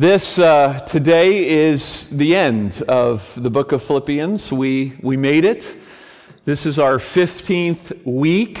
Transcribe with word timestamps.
This 0.00 0.38
uh, 0.38 0.78
today 0.86 1.46
is 1.46 2.06
the 2.06 2.34
end 2.34 2.82
of 2.88 3.34
the 3.36 3.50
book 3.50 3.72
of 3.72 3.82
Philippians. 3.82 4.50
We, 4.50 4.94
we 5.02 5.18
made 5.18 5.44
it. 5.44 5.76
This 6.46 6.64
is 6.64 6.78
our 6.78 6.96
15th 6.96 8.06
week 8.06 8.60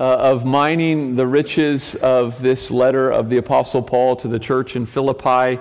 uh, 0.00 0.04
of 0.04 0.46
mining 0.46 1.14
the 1.14 1.26
riches 1.26 1.94
of 1.96 2.40
this 2.40 2.70
letter 2.70 3.10
of 3.10 3.28
the 3.28 3.36
Apostle 3.36 3.82
Paul 3.82 4.16
to 4.16 4.28
the 4.28 4.38
church 4.38 4.74
in 4.74 4.86
Philippi, 4.86 5.60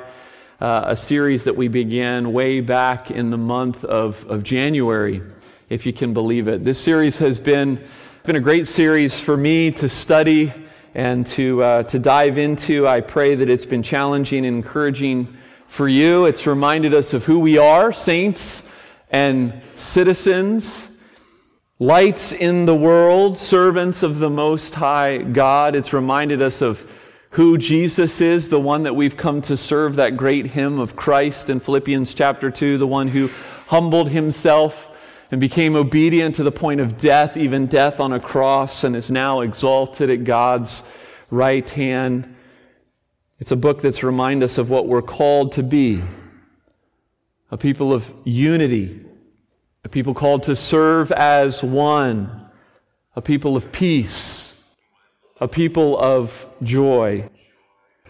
uh, 0.62 0.86
a 0.88 0.96
series 0.96 1.44
that 1.44 1.58
we 1.58 1.68
began 1.68 2.32
way 2.32 2.62
back 2.62 3.12
in 3.12 3.32
the 3.32 3.38
month 3.38 3.84
of, 3.84 4.26
of 4.28 4.44
January, 4.44 5.22
if 5.68 5.86
you 5.86 5.92
can 5.92 6.14
believe 6.14 6.48
it. 6.48 6.64
This 6.64 6.80
series 6.80 7.18
has 7.18 7.38
been, 7.38 7.84
been 8.24 8.38
a 8.38 8.40
great 8.40 8.66
series 8.66 9.20
for 9.20 9.36
me 9.36 9.72
to 9.72 9.90
study 9.90 10.54
and 10.94 11.26
to, 11.28 11.64
uh, 11.64 11.84
to 11.84 12.00
dive 12.00 12.38
into. 12.38 12.88
I 12.88 13.02
pray 13.02 13.36
that 13.36 13.50
it's 13.50 13.66
been 13.66 13.84
challenging 13.84 14.46
and 14.46 14.56
encouraging 14.58 15.38
for 15.68 15.88
you. 15.88 16.26
It's 16.26 16.46
reminded 16.46 16.94
us 16.94 17.14
of 17.14 17.24
who 17.24 17.40
we 17.40 17.58
are 17.58 17.94
saints 17.94 18.70
and 19.10 19.62
citizens, 19.76 20.90
lights 21.80 22.34
in 22.34 22.66
the 22.66 22.76
world, 22.76 23.38
servants 23.38 24.04
of 24.04 24.20
the 24.20 24.30
Most 24.30 24.74
High 24.74 25.20
God. 25.20 25.76
It's 25.76 25.94
reminded 25.94 26.42
us 26.42 26.62
of 26.62 26.90
who 27.32 27.58
Jesus 27.58 28.20
is, 28.20 28.50
the 28.50 28.60
one 28.60 28.84
that 28.84 28.96
we've 28.96 29.16
come 29.16 29.42
to 29.44 29.56
serve, 29.56 29.96
that 29.96 30.18
great 30.18 30.48
hymn 30.48 30.80
of 30.80 30.98
Christ 30.98 31.50
in 31.50 31.62
Philippians 31.62 32.14
chapter 32.14 32.52
2, 32.52 32.78
the 32.78 32.88
one 32.88 33.08
who 33.08 33.30
humbled 33.68 34.10
himself 34.10 34.91
and 35.32 35.40
became 35.40 35.76
obedient 35.76 36.36
to 36.36 36.44
the 36.44 36.52
point 36.52 36.82
of 36.82 36.98
death, 36.98 37.38
even 37.38 37.66
death 37.66 38.02
on 38.02 38.12
a 38.12 38.20
cross, 38.20 38.84
and 38.84 38.96
is 38.96 39.10
now 39.10 39.40
exalted 39.40 40.10
at 40.10 40.26
God's 40.26 40.84
right 41.30 41.68
hand. 41.70 42.36
It's 43.40 43.52
a 43.52 43.56
book 43.56 43.82
that's 43.82 44.04
remind 44.04 44.44
us 44.44 44.58
of 44.58 44.70
what 44.70 44.88
we're 44.88 45.02
called 45.02 45.54
to 45.54 45.64
be 45.64 46.04
a 47.50 47.58
people 47.58 47.92
of 47.92 48.14
unity, 48.24 49.06
a 49.84 49.90
people 49.90 50.14
called 50.14 50.44
to 50.44 50.56
serve 50.56 51.12
as 51.12 51.62
one, 51.62 52.50
a 53.16 53.22
people 53.22 53.58
of 53.58 53.72
peace, 53.74 54.62
a 55.42 55.48
people 55.48 55.98
of 56.00 56.48
joy. 56.64 57.30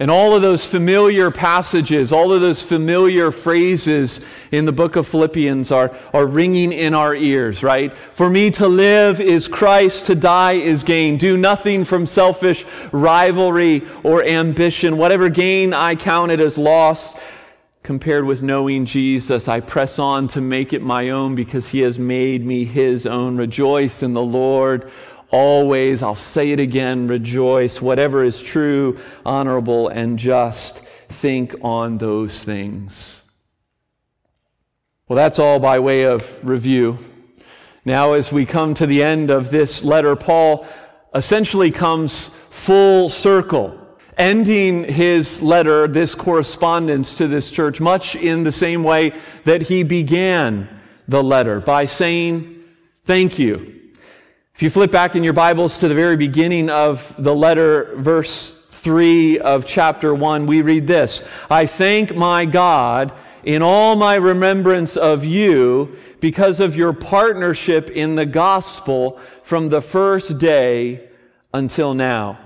And 0.01 0.09
all 0.09 0.35
of 0.35 0.41
those 0.41 0.65
familiar 0.65 1.29
passages, 1.29 2.11
all 2.11 2.33
of 2.33 2.41
those 2.41 2.59
familiar 2.59 3.29
phrases 3.29 4.19
in 4.51 4.65
the 4.65 4.71
book 4.71 4.95
of 4.95 5.05
Philippians 5.05 5.71
are, 5.71 5.95
are 6.11 6.25
ringing 6.25 6.73
in 6.73 6.95
our 6.95 7.13
ears, 7.13 7.61
right? 7.61 7.95
For 8.11 8.27
me 8.27 8.49
to 8.49 8.67
live 8.67 9.21
is 9.21 9.47
Christ, 9.47 10.05
to 10.05 10.15
die 10.15 10.53
is 10.53 10.81
gain. 10.81 11.17
Do 11.17 11.37
nothing 11.37 11.85
from 11.85 12.07
selfish 12.07 12.65
rivalry 12.91 13.83
or 14.01 14.23
ambition. 14.23 14.97
Whatever 14.97 15.29
gain 15.29 15.71
I 15.71 15.93
count 15.93 16.31
it 16.31 16.39
as 16.39 16.57
loss 16.57 17.15
compared 17.83 18.25
with 18.25 18.41
knowing 18.41 18.85
Jesus. 18.85 19.47
I 19.47 19.59
press 19.59 19.99
on 19.99 20.27
to 20.29 20.41
make 20.41 20.73
it 20.73 20.81
my 20.81 21.11
own 21.11 21.35
because 21.35 21.69
he 21.69 21.81
has 21.81 21.99
made 21.99 22.43
me 22.43 22.65
his 22.65 23.05
own. 23.05 23.37
Rejoice 23.37 24.01
in 24.01 24.13
the 24.13 24.23
Lord 24.23 24.89
always, 25.31 26.03
I'll 26.03 26.15
say 26.15 26.51
it 26.51 26.59
again, 26.59 27.07
rejoice. 27.07 27.81
Whatever 27.81 28.23
is 28.23 28.41
true, 28.41 28.99
honorable, 29.25 29.87
and 29.87 30.19
just, 30.19 30.81
think 31.09 31.55
on 31.61 31.97
those 31.97 32.43
things. 32.43 33.21
Well, 35.07 35.17
that's 35.17 35.39
all 35.39 35.59
by 35.59 35.79
way 35.79 36.03
of 36.03 36.43
review. 36.47 36.97
Now, 37.83 38.13
as 38.13 38.31
we 38.31 38.45
come 38.45 38.73
to 38.75 38.85
the 38.85 39.01
end 39.03 39.29
of 39.29 39.49
this 39.49 39.83
letter, 39.83 40.15
Paul 40.15 40.67
essentially 41.13 41.71
comes 41.71 42.27
full 42.49 43.09
circle, 43.09 43.77
ending 44.17 44.83
his 44.83 45.41
letter, 45.41 45.87
this 45.87 46.15
correspondence 46.15 47.15
to 47.15 47.27
this 47.27 47.51
church, 47.51 47.81
much 47.81 48.15
in 48.15 48.43
the 48.43 48.51
same 48.51 48.83
way 48.83 49.13
that 49.45 49.63
he 49.63 49.83
began 49.83 50.69
the 51.07 51.23
letter 51.23 51.59
by 51.59 51.85
saying, 51.85 52.63
Thank 53.03 53.39
you. 53.39 53.80
If 54.61 54.63
you 54.65 54.69
flip 54.69 54.91
back 54.91 55.15
in 55.15 55.23
your 55.23 55.33
Bibles 55.33 55.79
to 55.79 55.87
the 55.87 55.95
very 55.95 56.15
beginning 56.15 56.69
of 56.69 57.15
the 57.17 57.33
letter, 57.33 57.95
verse 57.95 58.51
3 58.69 59.39
of 59.39 59.65
chapter 59.65 60.13
1, 60.13 60.45
we 60.45 60.61
read 60.61 60.85
this 60.85 61.23
I 61.49 61.65
thank 61.65 62.15
my 62.15 62.45
God 62.45 63.11
in 63.43 63.63
all 63.63 63.95
my 63.95 64.13
remembrance 64.13 64.97
of 64.97 65.25
you 65.25 65.97
because 66.19 66.59
of 66.59 66.75
your 66.75 66.93
partnership 66.93 67.89
in 67.89 68.13
the 68.13 68.27
gospel 68.27 69.19
from 69.41 69.69
the 69.69 69.81
first 69.81 70.37
day 70.37 71.09
until 71.51 71.95
now. 71.95 72.37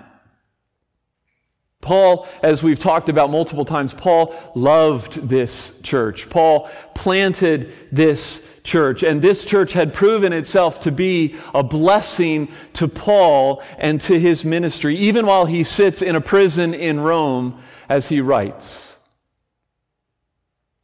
Paul, 1.82 2.30
as 2.42 2.64
we've 2.64 2.80
talked 2.80 3.10
about 3.10 3.30
multiple 3.30 3.66
times, 3.66 3.94
Paul 3.94 4.34
loved 4.56 5.28
this 5.28 5.82
church. 5.82 6.30
Paul 6.30 6.70
planted 6.94 7.74
this 7.92 8.48
church. 8.66 9.04
And 9.04 9.22
this 9.22 9.46
church 9.46 9.72
had 9.72 9.94
proven 9.94 10.34
itself 10.34 10.82
to 10.82 10.92
be 10.92 11.36
a 11.54 11.64
blessing 11.64 12.50
to 12.74 12.88
Paul 12.88 13.64
and 13.78 14.02
to 14.02 14.20
his 14.20 14.44
ministry, 14.44 14.98
even 14.98 15.26
while 15.26 15.46
he 15.46 15.64
sits 15.64 16.02
in 16.02 16.16
a 16.16 16.22
prison 16.22 16.74
in 16.74 17.00
Rome 17.00 17.62
as 17.88 18.10
he 18.10 18.20
writes. 18.20 18.98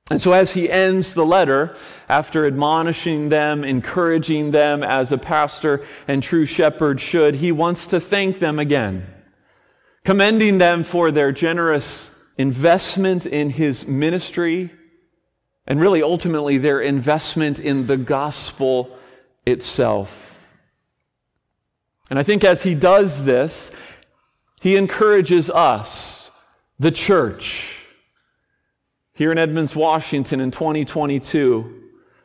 And 0.10 0.22
so, 0.22 0.34
as 0.34 0.52
he 0.52 0.70
ends 0.70 1.14
the 1.14 1.26
letter, 1.26 1.76
after 2.10 2.46
admonishing 2.46 3.30
them, 3.30 3.64
encouraging 3.64 4.52
them 4.52 4.84
as 4.84 5.14
a 5.14 5.18
pastor 5.18 5.86
and 6.06 6.22
true 6.22 6.46
shepherd 6.46 7.00
should, 7.00 7.36
he 7.36 7.54
wants 7.54 7.88
to 7.88 8.00
thank 8.00 8.40
them 8.40 8.60
again, 8.60 9.08
commending 10.04 10.58
them 10.58 10.84
for 10.84 11.12
their 11.12 11.32
generous 11.32 12.12
investment 12.38 13.26
in 13.26 13.52
his 13.52 13.88
ministry 13.88 14.72
and 15.68 15.80
really 15.80 16.02
ultimately 16.02 16.58
their 16.58 16.82
investment 16.82 17.60
in 17.60 17.88
the 17.88 17.98
gospel 17.98 18.98
itself. 19.46 20.48
And 22.10 22.20
I 22.20 22.24
think 22.24 22.44
as 22.44 22.64
he 22.64 22.76
does 22.76 23.24
this, 23.24 23.72
he 24.62 24.76
encourages 24.76 25.50
us, 25.50 26.30
the 26.78 26.92
church, 26.92 27.88
here 29.14 29.32
in 29.32 29.38
Edmonds, 29.38 29.76
Washington 29.76 30.42
in 30.42 30.52
2022, 30.52 31.80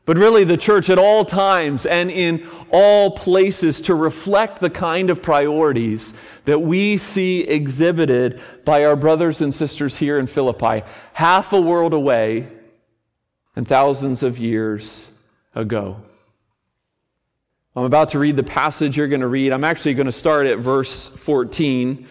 but 0.05 0.19
really 0.19 0.45
the 0.45 0.57
church 0.57 0.89
at 0.89 0.99
all 0.99 1.25
times 1.25 1.85
and 1.85 2.11
in 2.11 2.49
all 2.71 3.11
places 3.11 3.81
to 3.83 3.95
reflect 3.95 4.61
the 4.61 4.71
kind 4.71 5.11
of 5.11 5.23
priorities 5.23 6.15
that 6.47 6.59
we 6.59 6.97
see 6.97 7.41
exhibited 7.41 8.41
by 8.65 8.85
our 8.85 8.97
brothers 8.97 9.41
and 9.41 9.55
sisters 9.55 9.97
here 9.97 10.19
in 10.19 10.27
Philippi, 10.27 10.83
half 11.13 11.53
a 11.53 11.61
world 11.61 11.93
away 11.93 12.49
and 13.57 13.67
thousands 13.67 14.23
of 14.23 14.39
years 14.39 15.09
ago. 15.55 15.97
I'm 17.75 17.85
about 17.85 18.11
to 18.11 18.19
read 18.19 18.37
the 18.37 18.43
passage 18.43 18.97
you're 18.97 19.09
going 19.09 19.21
to 19.23 19.27
read. 19.27 19.53
I'm 19.53 19.65
actually 19.65 19.95
going 19.95 20.07
to 20.07 20.13
start 20.13 20.47
at 20.47 20.59
verse 20.59 21.09
14, 21.09 22.07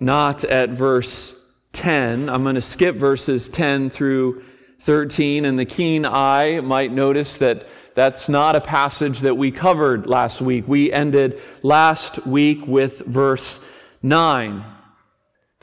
not 0.00 0.44
at 0.44 0.70
verse 0.70 1.38
10. 1.72 2.28
I'm 2.28 2.42
going 2.42 2.54
to 2.56 2.62
skip 2.62 2.96
verses 2.96 3.48
10 3.48 3.90
through 3.90 4.42
13, 4.80 5.44
and 5.44 5.58
the 5.58 5.64
keen 5.64 6.04
eye 6.04 6.60
might 6.60 6.92
notice 6.92 7.38
that 7.38 7.68
that's 7.94 8.28
not 8.28 8.56
a 8.56 8.60
passage 8.60 9.20
that 9.20 9.36
we 9.36 9.50
covered 9.50 10.06
last 10.06 10.40
week. 10.40 10.68
We 10.68 10.92
ended 10.92 11.40
last 11.62 12.26
week 12.26 12.66
with 12.66 12.98
verse 13.00 13.58
9. 14.02 14.64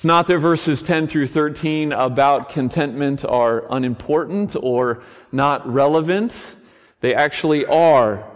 It's 0.04 0.06
not 0.06 0.28
that 0.28 0.40
verses 0.40 0.82
10 0.82 1.08
through 1.08 1.28
13 1.28 1.94
about 1.94 2.50
contentment 2.50 3.24
are 3.24 3.64
unimportant 3.70 4.54
or 4.60 5.02
not 5.32 5.66
relevant. 5.66 6.56
They 7.00 7.16
actually 7.16 7.66
are. 7.66 8.30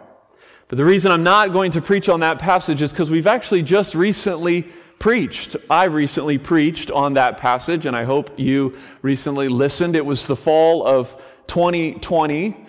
But 0.69 0.78
the 0.78 0.85
reason 0.85 1.11
I'm 1.11 1.23
not 1.23 1.51
going 1.51 1.72
to 1.72 1.81
preach 1.81 2.07
on 2.07 2.22
that 2.22 2.39
passage 2.39 2.81
is 2.81 2.94
because 2.94 3.11
we've 3.11 3.28
actually 3.28 3.63
just 3.63 3.95
recently 3.95 4.66
preached. 4.97 5.57
I 5.69 5.88
recently 5.88 6.38
preached 6.38 6.89
on 6.89 7.11
that 7.16 7.35
passage, 7.35 7.85
and 7.85 7.97
I 7.97 8.05
hope 8.05 8.40
you 8.40 8.78
recently 9.02 9.49
listened. 9.49 9.97
It 9.97 10.05
was 10.05 10.25
the 10.25 10.37
fall 10.37 10.87
of 10.87 11.22
2020. 11.47 12.66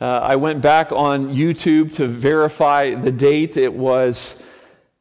Uh, 0.00 0.04
I 0.04 0.34
went 0.34 0.60
back 0.60 0.90
on 0.90 1.36
YouTube 1.36 1.92
to 1.92 2.08
verify 2.08 2.94
the 2.96 3.12
date. 3.12 3.56
It 3.56 3.72
was 3.72 4.42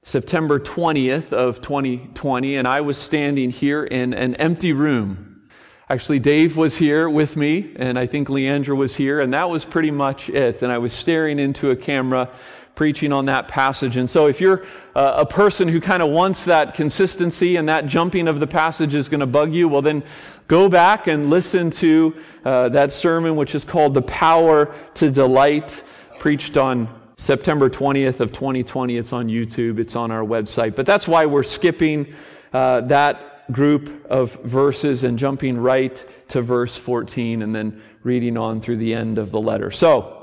September 0.03 0.59
20th 0.59 1.33
of 1.33 1.61
2020, 1.61 2.55
and 2.55 2.67
I 2.67 2.81
was 2.81 2.97
standing 2.97 3.49
here 3.49 3.83
in 3.83 4.13
an 4.13 4.35
empty 4.35 4.73
room. 4.73 5.41
Actually, 5.89 6.19
Dave 6.19 6.55
was 6.55 6.77
here 6.77 7.09
with 7.09 7.35
me, 7.35 7.73
and 7.75 7.97
I 7.99 8.07
think 8.07 8.27
Leandra 8.27 8.77
was 8.77 8.95
here, 8.95 9.19
and 9.19 9.33
that 9.33 9.49
was 9.49 9.65
pretty 9.65 9.91
much 9.91 10.29
it. 10.29 10.61
And 10.61 10.71
I 10.71 10.77
was 10.77 10.93
staring 10.93 11.37
into 11.39 11.71
a 11.71 11.75
camera 11.75 12.29
preaching 12.75 13.11
on 13.11 13.25
that 13.25 13.47
passage. 13.47 13.97
And 13.97 14.09
so, 14.09 14.27
if 14.27 14.39
you're 14.39 14.65
uh, 14.95 15.15
a 15.17 15.25
person 15.25 15.67
who 15.67 15.81
kind 15.81 16.01
of 16.01 16.09
wants 16.09 16.45
that 16.45 16.75
consistency 16.75 17.57
and 17.57 17.67
that 17.67 17.85
jumping 17.85 18.27
of 18.27 18.39
the 18.39 18.47
passage 18.47 18.95
is 18.95 19.09
going 19.09 19.19
to 19.19 19.27
bug 19.27 19.53
you, 19.53 19.67
well, 19.67 19.81
then 19.81 20.03
go 20.47 20.69
back 20.69 21.07
and 21.07 21.29
listen 21.29 21.71
to 21.71 22.15
uh, 22.45 22.69
that 22.69 22.91
sermon, 22.91 23.35
which 23.35 23.53
is 23.53 23.65
called 23.65 23.93
The 23.93 24.01
Power 24.03 24.73
to 24.93 25.11
Delight, 25.11 25.83
preached 26.19 26.55
on 26.55 26.98
September 27.19 27.69
20th 27.69 28.21
of 28.21 28.31
2020. 28.31 28.95
It's 28.95 29.11
on 29.11 29.27
YouTube, 29.27 29.77
it's 29.77 29.97
on 29.97 30.09
our 30.09 30.23
website. 30.23 30.73
But 30.73 30.85
that's 30.85 31.05
why 31.05 31.25
we're 31.25 31.43
skipping 31.43 32.13
uh, 32.53 32.81
that 32.81 33.51
group 33.51 34.05
of 34.09 34.35
verses 34.35 35.03
and 35.03 35.19
jumping 35.19 35.57
right 35.57 36.05
to 36.29 36.41
verse 36.41 36.77
14 36.77 37.41
and 37.41 37.53
then 37.53 37.81
reading 38.03 38.37
on 38.37 38.61
through 38.61 38.77
the 38.77 38.93
end 38.93 39.17
of 39.17 39.31
the 39.31 39.41
letter. 39.41 39.69
So, 39.69 40.15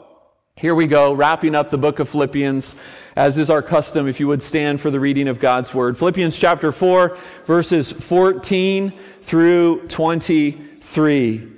here 0.57 0.75
we 0.75 0.87
go, 0.87 1.13
wrapping 1.13 1.55
up 1.55 1.69
the 1.69 1.77
book 1.77 1.99
of 1.99 2.09
Philippians, 2.09 2.77
as 3.15 3.37
is 3.37 3.51
our 3.51 3.61
custom, 3.61 4.09
if 4.09 4.19
you 4.19 4.27
would 4.29 4.41
stand 4.41 4.81
for 4.81 4.91
the 4.91 4.99
reading 4.99 5.29
of 5.29 5.39
God's 5.39 5.75
word. 5.75 5.99
Philippians 5.99 6.39
chapter 6.39 6.73
4, 6.73 7.19
verses 7.45 7.93
14 7.93 8.91
through 9.21 9.87
23. 9.89 11.53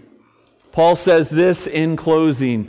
Paul 0.72 0.96
says 0.96 1.30
this 1.30 1.68
in 1.68 1.94
closing 1.94 2.68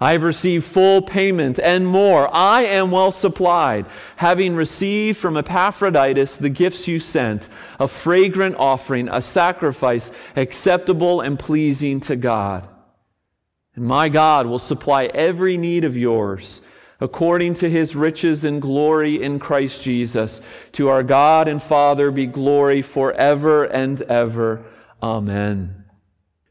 I 0.00 0.12
have 0.12 0.22
received 0.22 0.64
full 0.64 1.02
payment 1.02 1.58
and 1.58 1.86
more. 1.86 2.28
I 2.32 2.62
am 2.62 2.92
well 2.92 3.10
supplied, 3.10 3.86
having 4.16 4.54
received 4.54 5.18
from 5.18 5.36
Epaphroditus 5.36 6.36
the 6.36 6.50
gifts 6.50 6.86
you 6.86 7.00
sent, 7.00 7.48
a 7.80 7.88
fragrant 7.88 8.54
offering, 8.56 9.08
a 9.08 9.20
sacrifice 9.20 10.12
acceptable 10.36 11.20
and 11.20 11.36
pleasing 11.36 12.00
to 12.02 12.14
God. 12.14 12.68
And 13.74 13.84
my 13.84 14.08
God 14.08 14.46
will 14.46 14.60
supply 14.60 15.06
every 15.06 15.56
need 15.56 15.84
of 15.84 15.96
yours 15.96 16.60
according 17.00 17.54
to 17.54 17.70
his 17.70 17.94
riches 17.94 18.44
and 18.44 18.60
glory 18.60 19.22
in 19.22 19.38
Christ 19.38 19.82
Jesus. 19.82 20.40
To 20.72 20.88
our 20.88 21.02
God 21.02 21.48
and 21.48 21.62
Father 21.62 22.10
be 22.10 22.26
glory 22.26 22.82
forever 22.82 23.64
and 23.64 24.02
ever. 24.02 24.64
Amen. 25.02 25.77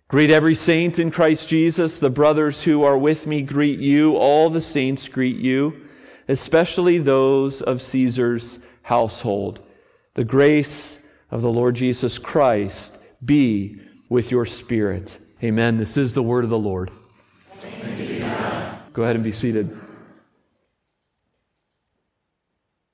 Greet 0.10 0.30
every 0.30 0.56
saint 0.56 1.00
in 1.00 1.12
Christ 1.12 1.50
Jesus. 1.50 2.00
The 2.00 2.10
brothers 2.10 2.64
who 2.64 2.84
are 2.84 2.98
with 2.98 3.28
me 3.28 3.42
greet 3.42 3.80
you. 3.80 4.16
All 4.16 4.50
the 4.50 4.62
saints 4.62 5.10
greet 5.10 5.36
you, 5.36 5.86
especially 6.30 6.98
those 6.98 7.62
of 7.62 7.82
Caesar's 7.82 8.60
household. 8.84 9.60
The 10.14 10.24
grace 10.24 11.06
of 11.30 11.42
the 11.42 11.52
Lord 11.52 11.76
Jesus 11.76 12.18
Christ 12.18 12.98
be 13.24 13.82
with 14.08 14.32
your 14.32 14.46
spirit. 14.46 15.18
Amen. 15.44 15.78
This 15.78 15.98
is 15.98 16.14
the 16.14 16.24
word 16.24 16.46
of 16.46 16.50
the 16.50 16.58
Lord. 16.58 16.90
Go 18.94 19.04
ahead 19.04 19.16
and 19.16 19.26
be 19.26 19.34
seated. 19.34 19.78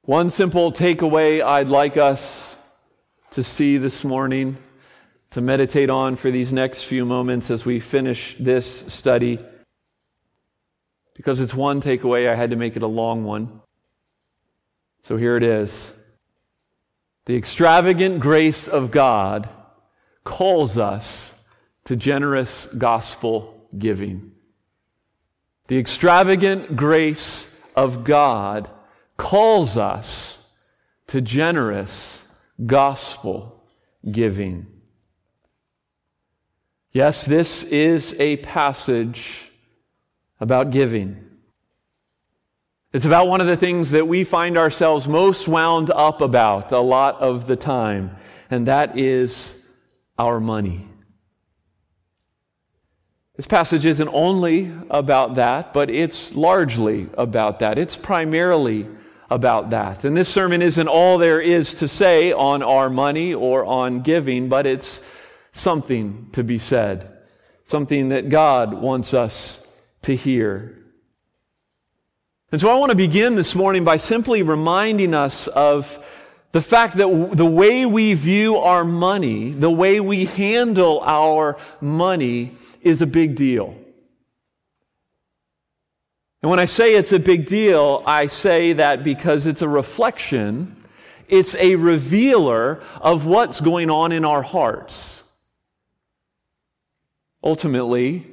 One 0.01 0.31
simple 0.31 0.73
takeaway 0.73 1.43
I'd 1.43 1.69
like 1.69 1.95
us 1.95 2.55
to 3.31 3.43
see 3.43 3.77
this 3.77 4.03
morning 4.03 4.57
to 5.33 5.41
meditate 5.41 5.89
on 5.89 6.15
for 6.15 6.29
these 6.29 6.53
next 6.53 6.83
few 6.83 7.05
moments 7.05 7.49
as 7.49 7.65
we 7.65 7.79
finish 7.79 8.35
this 8.39 8.85
study. 8.93 9.39
Because 11.15 11.39
it's 11.39 11.55
one 11.55 11.81
takeaway, 11.81 12.29
I 12.29 12.35
had 12.35 12.51
to 12.51 12.55
make 12.55 12.75
it 12.75 12.83
a 12.83 12.87
long 12.87 13.23
one. 13.23 13.61
So 15.01 15.17
here 15.17 15.35
it 15.35 15.41
is. 15.41 15.91
The 17.25 17.35
extravagant 17.35 18.19
grace 18.19 18.67
of 18.67 18.91
God 18.91 19.49
calls 20.23 20.77
us 20.77 21.33
to 21.85 21.95
generous 21.95 22.67
gospel 22.67 23.67
giving. 23.75 24.33
The 25.65 25.79
extravagant 25.79 26.75
grace 26.75 27.57
of 27.75 28.03
God 28.03 28.69
calls 29.17 29.77
us 29.77 30.47
to 31.07 31.21
generous 31.21 32.23
gospel 32.67 33.63
giving. 34.11 34.67
Yes, 36.93 37.25
this 37.25 37.63
is 37.63 38.13
a 38.19 38.37
passage 38.37 39.51
about 40.39 40.69
giving. 40.69 41.17
It's 42.91 43.05
about 43.05 43.27
one 43.27 43.41
of 43.41 43.47
the 43.47 43.57
things 43.57 43.89
that 43.91 44.07
we 44.07 44.23
find 44.23 44.59
ourselves 44.59 45.07
most 45.07 45.47
wound 45.47 45.89
up 45.89 46.21
about 46.21 46.71
a 46.71 46.77
lot 46.77 47.19
of 47.19 47.47
the 47.47 47.55
time, 47.55 48.15
and 48.51 48.67
that 48.67 48.95
is 48.95 49.55
our 50.19 50.39
money. 50.39 50.87
This 53.37 53.47
passage 53.47 53.87
isn't 53.87 54.09
only 54.09 54.71
about 54.91 55.33
that, 55.35 55.73
but 55.73 55.89
it's 55.89 56.35
largely 56.35 57.09
about 57.17 57.57
that. 57.57 57.79
It's 57.79 57.95
primarily 57.95 58.87
about 59.31 59.71
that. 59.71 60.03
And 60.03 60.15
this 60.15 60.29
sermon 60.29 60.61
isn't 60.61 60.87
all 60.87 61.17
there 61.17 61.41
is 61.41 61.73
to 61.75 61.87
say 61.87 62.31
on 62.31 62.61
our 62.61 62.91
money 62.91 63.33
or 63.33 63.65
on 63.65 64.03
giving, 64.03 64.47
but 64.47 64.67
it's 64.67 65.01
something 65.53 66.27
to 66.33 66.43
be 66.43 66.57
said, 66.57 67.09
something 67.67 68.09
that 68.09 68.27
God 68.27 68.73
wants 68.73 69.13
us 69.13 69.65
to 70.01 70.15
hear. 70.15 70.77
And 72.51 72.59
so 72.59 72.69
I 72.69 72.75
want 72.75 72.89
to 72.89 72.95
begin 72.95 73.35
this 73.35 73.55
morning 73.55 73.83
by 73.83 73.97
simply 73.97 74.43
reminding 74.43 75.13
us 75.13 75.47
of 75.47 76.03
the 76.51 76.61
fact 76.61 76.97
that 76.97 77.31
the 77.33 77.45
way 77.45 77.85
we 77.85 78.13
view 78.13 78.57
our 78.57 78.83
money, 78.83 79.51
the 79.51 79.71
way 79.71 79.99
we 79.99 80.25
handle 80.25 80.99
our 80.99 81.57
money, 81.81 82.55
is 82.81 83.01
a 83.01 83.07
big 83.07 83.35
deal. 83.35 83.75
And 86.43 86.49
when 86.49 86.59
I 86.59 86.65
say 86.65 86.95
it's 86.95 87.13
a 87.13 87.19
big 87.19 87.47
deal, 87.47 88.03
I 88.05 88.27
say 88.27 88.73
that 88.73 89.03
because 89.03 89.47
it's 89.47 89.61
a 89.61 89.67
reflection, 89.67 90.75
it's 91.27 91.55
a 91.55 91.75
revealer 91.75 92.83
of 93.01 93.25
what's 93.25 93.61
going 93.61 93.89
on 93.89 94.11
in 94.11 94.25
our 94.25 94.41
hearts. 94.41 95.22
Ultimately, 97.43 98.25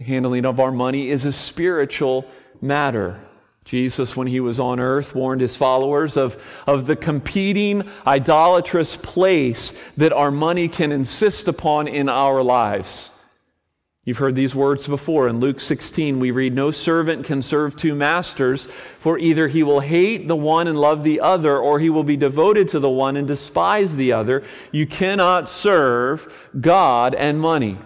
handling 0.00 0.44
of 0.44 0.60
our 0.60 0.72
money 0.72 1.10
is 1.10 1.24
a 1.24 1.32
spiritual 1.32 2.26
matter. 2.60 3.20
Jesus, 3.64 4.14
when 4.14 4.26
he 4.26 4.40
was 4.40 4.60
on 4.60 4.78
earth, 4.78 5.14
warned 5.14 5.40
his 5.40 5.56
followers 5.56 6.16
of, 6.16 6.40
of 6.66 6.86
the 6.86 6.96
competing, 6.96 7.88
idolatrous 8.06 8.94
place 8.96 9.72
that 9.96 10.12
our 10.12 10.30
money 10.30 10.68
can 10.68 10.92
insist 10.92 11.48
upon 11.48 11.88
in 11.88 12.08
our 12.08 12.42
lives. 12.42 13.10
You've 14.04 14.18
heard 14.18 14.36
these 14.36 14.54
words 14.54 14.86
before. 14.86 15.28
In 15.28 15.40
Luke 15.40 15.60
16, 15.60 16.20
we 16.20 16.30
read, 16.30 16.54
No 16.54 16.70
servant 16.70 17.24
can 17.24 17.40
serve 17.40 17.74
two 17.74 17.94
masters, 17.94 18.68
for 18.98 19.18
either 19.18 19.48
he 19.48 19.62
will 19.62 19.80
hate 19.80 20.28
the 20.28 20.36
one 20.36 20.68
and 20.68 20.78
love 20.78 21.02
the 21.02 21.20
other, 21.20 21.56
or 21.58 21.80
he 21.80 21.88
will 21.88 22.04
be 22.04 22.18
devoted 22.18 22.68
to 22.68 22.80
the 22.80 22.90
one 22.90 23.16
and 23.16 23.26
despise 23.26 23.96
the 23.96 24.12
other. 24.12 24.44
You 24.72 24.86
cannot 24.86 25.48
serve 25.48 26.30
God 26.60 27.14
and 27.14 27.40
money. 27.40 27.78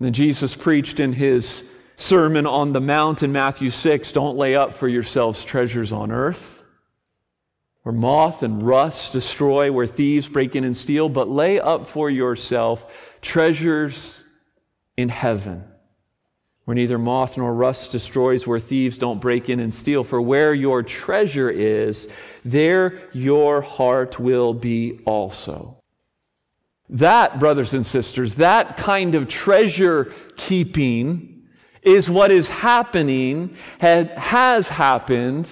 Then 0.00 0.12
Jesus 0.12 0.54
preached 0.54 1.00
in 1.00 1.12
his 1.12 1.68
Sermon 1.96 2.46
on 2.46 2.72
the 2.72 2.80
Mount 2.80 3.22
in 3.22 3.32
Matthew 3.32 3.70
6 3.70 4.12
don't 4.12 4.36
lay 4.36 4.56
up 4.56 4.74
for 4.74 4.88
yourselves 4.88 5.44
treasures 5.44 5.92
on 5.92 6.10
earth, 6.10 6.62
where 7.82 7.92
moth 7.92 8.42
and 8.42 8.62
rust 8.62 9.12
destroy, 9.12 9.70
where 9.70 9.86
thieves 9.86 10.28
break 10.28 10.56
in 10.56 10.64
and 10.64 10.76
steal, 10.76 11.08
but 11.08 11.28
lay 11.28 11.60
up 11.60 11.86
for 11.86 12.10
yourself 12.10 12.92
treasures 13.22 14.24
in 14.96 15.08
heaven, 15.08 15.62
where 16.64 16.74
neither 16.74 16.98
moth 16.98 17.38
nor 17.38 17.54
rust 17.54 17.92
destroys, 17.92 18.46
where 18.46 18.58
thieves 18.58 18.98
don't 18.98 19.20
break 19.20 19.48
in 19.48 19.60
and 19.60 19.72
steal. 19.72 20.02
For 20.02 20.20
where 20.20 20.52
your 20.52 20.82
treasure 20.82 21.50
is, 21.50 22.08
there 22.44 23.08
your 23.12 23.60
heart 23.60 24.18
will 24.18 24.52
be 24.52 24.98
also. 25.04 25.83
That, 26.94 27.40
brothers 27.40 27.74
and 27.74 27.84
sisters, 27.84 28.36
that 28.36 28.76
kind 28.76 29.16
of 29.16 29.26
treasure 29.26 30.12
keeping 30.36 31.42
is 31.82 32.08
what 32.08 32.30
is 32.30 32.48
happening, 32.48 33.56
has 33.80 34.68
happened 34.68 35.48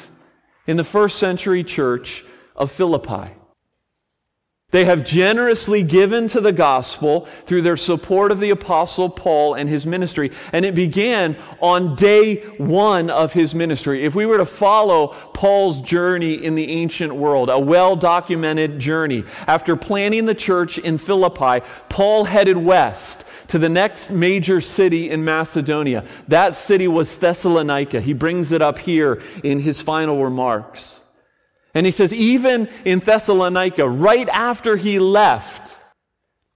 in 0.68 0.76
the 0.76 0.84
first 0.84 1.18
century 1.18 1.64
church 1.64 2.24
of 2.54 2.70
Philippi. 2.70 3.32
They 4.72 4.86
have 4.86 5.04
generously 5.04 5.82
given 5.82 6.28
to 6.28 6.40
the 6.40 6.50
gospel 6.50 7.28
through 7.44 7.60
their 7.60 7.76
support 7.76 8.32
of 8.32 8.40
the 8.40 8.48
apostle 8.48 9.10
Paul 9.10 9.52
and 9.52 9.68
his 9.68 9.86
ministry. 9.86 10.32
And 10.50 10.64
it 10.64 10.74
began 10.74 11.36
on 11.60 11.94
day 11.94 12.36
one 12.56 13.10
of 13.10 13.34
his 13.34 13.54
ministry. 13.54 14.02
If 14.02 14.14
we 14.14 14.24
were 14.24 14.38
to 14.38 14.46
follow 14.46 15.08
Paul's 15.34 15.82
journey 15.82 16.42
in 16.42 16.54
the 16.54 16.70
ancient 16.70 17.14
world, 17.14 17.50
a 17.50 17.58
well 17.58 17.96
documented 17.96 18.78
journey, 18.78 19.24
after 19.46 19.76
planning 19.76 20.24
the 20.24 20.34
church 20.34 20.78
in 20.78 20.96
Philippi, 20.96 21.64
Paul 21.90 22.24
headed 22.24 22.56
west 22.56 23.24
to 23.48 23.58
the 23.58 23.68
next 23.68 24.10
major 24.10 24.62
city 24.62 25.10
in 25.10 25.22
Macedonia. 25.22 26.06
That 26.28 26.56
city 26.56 26.88
was 26.88 27.14
Thessalonica. 27.14 28.00
He 28.00 28.14
brings 28.14 28.52
it 28.52 28.62
up 28.62 28.78
here 28.78 29.22
in 29.44 29.60
his 29.60 29.82
final 29.82 30.24
remarks. 30.24 31.01
And 31.74 31.86
he 31.86 31.92
says, 31.92 32.12
even 32.12 32.68
in 32.84 32.98
Thessalonica, 32.98 33.88
right 33.88 34.28
after 34.28 34.76
he 34.76 34.98
left, 34.98 35.78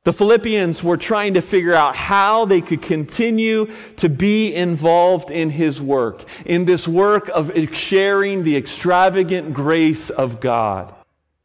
the 0.05 0.13
Philippians 0.13 0.85
were 0.85 0.97
trying 0.97 1.35
to 1.35 1.41
figure 1.41 1.75
out 1.75 1.97
how 1.97 2.45
they 2.45 2.61
could 2.61 2.81
continue 2.81 3.73
to 3.97 4.09
be 4.09 4.55
involved 4.55 5.31
in 5.31 5.51
his 5.51 5.81
work, 5.81 6.25
in 6.45 6.65
this 6.65 6.87
work 6.87 7.29
of 7.31 7.51
sharing 7.75 8.45
the 8.45 8.57
extravagant 8.57 9.53
grace 9.53 10.11
of 10.11 10.41
God 10.41 10.95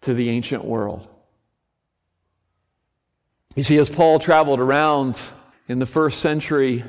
to 0.02 0.14
the 0.14 0.30
ancient 0.30 0.64
world. 0.64 1.08
You 3.56 3.64
see, 3.64 3.78
as 3.78 3.90
Paul 3.90 4.20
traveled 4.20 4.60
around 4.60 5.18
in 5.68 5.80
the 5.80 5.86
first 5.86 6.20
century, 6.20 6.84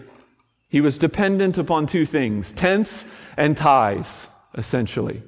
he 0.69 0.81
was 0.81 0.99
dependent 0.99 1.59
upon 1.59 1.87
two 1.87 2.05
things 2.05 2.53
tents 2.53 3.05
and 3.37 3.57
ties, 3.57 4.29
essentially. 4.55 5.23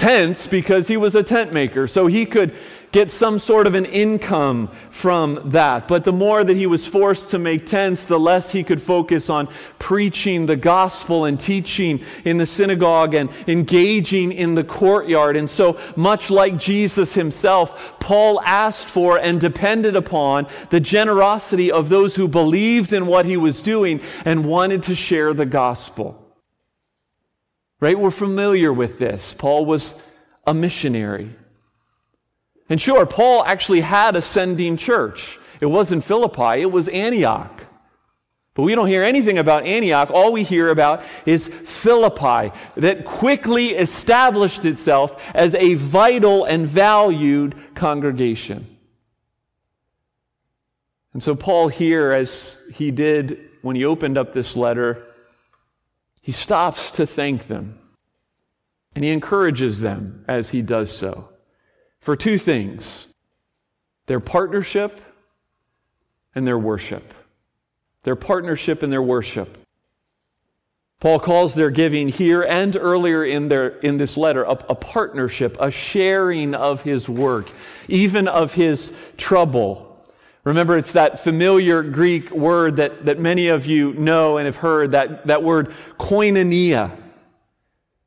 Tents 0.00 0.46
because 0.46 0.88
he 0.88 0.96
was 0.96 1.14
a 1.14 1.22
tent 1.22 1.52
maker, 1.52 1.86
so 1.86 2.06
he 2.06 2.24
could 2.24 2.54
get 2.90 3.10
some 3.10 3.38
sort 3.38 3.66
of 3.66 3.74
an 3.74 3.84
income 3.84 4.70
from 4.88 5.50
that. 5.50 5.86
But 5.86 6.04
the 6.04 6.12
more 6.14 6.42
that 6.42 6.56
he 6.56 6.66
was 6.66 6.86
forced 6.86 7.28
to 7.32 7.38
make 7.38 7.66
tents, 7.66 8.04
the 8.04 8.18
less 8.18 8.50
he 8.50 8.64
could 8.64 8.80
focus 8.80 9.28
on 9.28 9.46
preaching 9.78 10.46
the 10.46 10.56
gospel 10.56 11.26
and 11.26 11.38
teaching 11.38 12.02
in 12.24 12.38
the 12.38 12.46
synagogue 12.46 13.12
and 13.12 13.28
engaging 13.46 14.32
in 14.32 14.54
the 14.54 14.64
courtyard. 14.64 15.36
And 15.36 15.50
so, 15.50 15.78
much 15.96 16.30
like 16.30 16.56
Jesus 16.56 17.12
himself, 17.12 17.78
Paul 18.00 18.40
asked 18.40 18.88
for 18.88 19.18
and 19.18 19.38
depended 19.38 19.96
upon 19.96 20.46
the 20.70 20.80
generosity 20.80 21.70
of 21.70 21.90
those 21.90 22.16
who 22.16 22.26
believed 22.26 22.94
in 22.94 23.06
what 23.06 23.26
he 23.26 23.36
was 23.36 23.60
doing 23.60 24.00
and 24.24 24.46
wanted 24.46 24.82
to 24.84 24.94
share 24.94 25.34
the 25.34 25.44
gospel. 25.44 26.29
Right? 27.80 27.98
We're 27.98 28.10
familiar 28.10 28.72
with 28.72 28.98
this. 28.98 29.34
Paul 29.34 29.64
was 29.64 29.94
a 30.46 30.52
missionary. 30.52 31.34
And 32.68 32.80
sure, 32.80 33.04
Paul 33.06 33.42
actually 33.44 33.80
had 33.80 34.14
a 34.14 34.22
sending 34.22 34.76
church. 34.76 35.38
It 35.60 35.66
wasn't 35.66 36.04
Philippi, 36.04 36.60
it 36.60 36.70
was 36.70 36.88
Antioch. 36.88 37.66
But 38.54 38.62
we 38.62 38.74
don't 38.74 38.88
hear 38.88 39.02
anything 39.02 39.38
about 39.38 39.64
Antioch. 39.64 40.10
All 40.10 40.32
we 40.32 40.42
hear 40.42 40.70
about 40.70 41.02
is 41.24 41.48
Philippi, 41.48 42.52
that 42.76 43.04
quickly 43.04 43.68
established 43.68 44.64
itself 44.64 45.20
as 45.34 45.54
a 45.54 45.74
vital 45.74 46.44
and 46.44 46.66
valued 46.66 47.54
congregation. 47.74 48.76
And 51.12 51.22
so, 51.22 51.34
Paul, 51.34 51.68
here, 51.68 52.12
as 52.12 52.58
he 52.72 52.90
did 52.90 53.50
when 53.62 53.76
he 53.76 53.84
opened 53.84 54.18
up 54.18 54.32
this 54.32 54.56
letter, 54.56 55.06
he 56.20 56.32
stops 56.32 56.90
to 56.92 57.06
thank 57.06 57.46
them. 57.46 57.78
And 58.94 59.04
he 59.04 59.10
encourages 59.10 59.80
them 59.80 60.24
as 60.26 60.50
he 60.50 60.62
does 60.62 60.90
so 60.90 61.28
for 62.00 62.16
two 62.16 62.38
things 62.38 63.06
their 64.06 64.20
partnership 64.20 65.00
and 66.34 66.46
their 66.46 66.58
worship. 66.58 67.14
Their 68.02 68.16
partnership 68.16 68.82
and 68.82 68.92
their 68.92 69.02
worship. 69.02 69.58
Paul 70.98 71.20
calls 71.20 71.54
their 71.54 71.70
giving 71.70 72.08
here 72.08 72.42
and 72.42 72.76
earlier 72.76 73.24
in, 73.24 73.48
their, 73.48 73.68
in 73.68 73.96
this 73.96 74.16
letter 74.16 74.42
a, 74.42 74.50
a 74.50 74.74
partnership, 74.74 75.56
a 75.60 75.70
sharing 75.70 76.54
of 76.54 76.82
his 76.82 77.08
work, 77.08 77.50
even 77.88 78.28
of 78.28 78.52
his 78.52 78.94
trouble. 79.16 79.89
Remember, 80.44 80.78
it's 80.78 80.92
that 80.92 81.20
familiar 81.20 81.82
Greek 81.82 82.30
word 82.30 82.76
that, 82.76 83.04
that 83.04 83.18
many 83.18 83.48
of 83.48 83.66
you 83.66 83.92
know 83.94 84.38
and 84.38 84.46
have 84.46 84.56
heard, 84.56 84.92
that, 84.92 85.26
that 85.26 85.42
word 85.42 85.74
koinonia. 85.98 86.96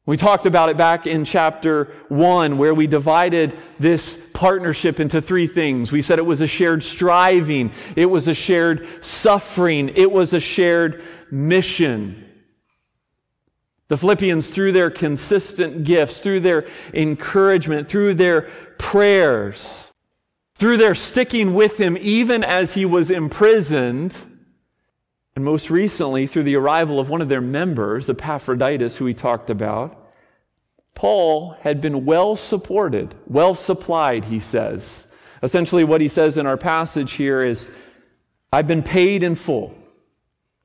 We 0.05 0.17
talked 0.17 0.45
about 0.45 0.67
it 0.67 0.75
back 0.75 1.07
in 1.07 1.23
chapter 1.23 1.95
one, 2.09 2.57
where 2.57 2.73
we 2.73 2.87
divided 2.87 3.57
this 3.79 4.17
partnership 4.33 4.99
into 4.99 5.21
three 5.21 5.47
things. 5.47 5.93
We 5.93 6.01
said 6.01 6.19
it 6.19 6.25
was 6.25 6.41
a 6.41 6.47
shared 6.47 6.83
striving, 6.83 7.71
it 7.95 8.07
was 8.07 8.27
a 8.27 8.33
shared 8.33 8.85
suffering, 9.05 9.89
it 9.95 10.11
was 10.11 10.33
a 10.33 10.41
shared 10.41 11.01
mission. 11.31 12.19
The 13.87 13.97
Philippians, 13.97 14.49
through 14.49 14.73
their 14.73 14.89
consistent 14.89 15.85
gifts, 15.85 16.19
through 16.19 16.41
their 16.41 16.67
encouragement, 16.93 17.87
through 17.87 18.15
their 18.15 18.49
prayers, 18.77 19.92
through 20.63 20.77
their 20.77 20.95
sticking 20.95 21.53
with 21.53 21.77
him 21.77 21.97
even 21.99 22.41
as 22.41 22.73
he 22.73 22.85
was 22.85 23.11
imprisoned, 23.11 24.15
and 25.35 25.43
most 25.43 25.69
recently, 25.69 26.25
through 26.25 26.43
the 26.43 26.55
arrival 26.55 27.01
of 27.01 27.09
one 27.09 27.21
of 27.21 27.27
their 27.27 27.41
members, 27.41 28.09
Epaphroditus, 28.09 28.95
who 28.95 29.03
we 29.03 29.13
talked 29.13 29.49
about, 29.49 30.09
Paul 30.95 31.57
had 31.59 31.81
been 31.81 32.05
well 32.05 32.37
supported, 32.37 33.13
well 33.27 33.53
supplied, 33.55 34.23
he 34.23 34.39
says. 34.39 35.05
Essentially, 35.41 35.83
what 35.83 35.99
he 35.99 36.07
says 36.07 36.37
in 36.37 36.47
our 36.47 36.55
passage 36.55 37.11
here 37.11 37.43
is 37.43 37.69
I've 38.53 38.65
been 38.65 38.83
paid 38.83 39.21
in 39.21 39.35
full, 39.35 39.75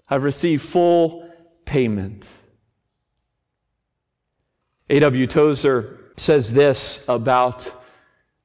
I've 0.09 0.23
received 0.23 0.62
full 0.64 1.28
payment. 1.64 2.25
A.W. 4.90 5.26
Tozer 5.26 5.99
says 6.17 6.52
this 6.52 7.05
about 7.09 7.75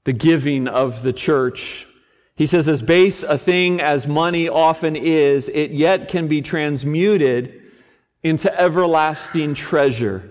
the 0.05 0.13
giving 0.13 0.67
of 0.67 1.03
the 1.03 1.13
church 1.13 1.88
he 2.36 2.48
says, 2.48 2.67
as 2.67 2.81
base 2.81 3.24
a 3.24 3.38
thing 3.38 3.79
as 3.79 4.07
money 4.07 4.50
often 4.50 4.95
is, 4.95 5.50
it 5.50 5.72
yet 5.72 6.07
can 6.07 6.27
be 6.27 6.41
transmuted 6.41 7.62
into 8.24 8.60
everlasting 8.60 9.53
treasure. 9.53 10.29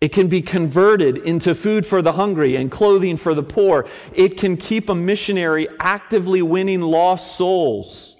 It 0.00 0.12
can 0.12 0.28
be 0.28 0.42
converted 0.42 1.18
into 1.18 1.54
food 1.54 1.84
for 1.84 2.00
the 2.02 2.12
hungry 2.12 2.56
and 2.56 2.70
clothing 2.70 3.16
for 3.16 3.34
the 3.34 3.42
poor. 3.42 3.86
It 4.14 4.36
can 4.36 4.56
keep 4.56 4.88
a 4.88 4.94
missionary 4.94 5.68
actively 5.80 6.42
winning 6.42 6.80
lost 6.80 7.36
souls. 7.36 8.16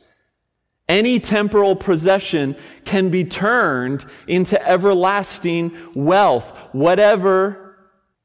Any 0.88 1.20
temporal 1.20 1.76
possession 1.76 2.56
can 2.84 3.08
be 3.08 3.24
turned 3.24 4.04
into 4.26 4.60
everlasting 4.68 5.76
wealth. 5.94 6.56
Whatever 6.72 7.76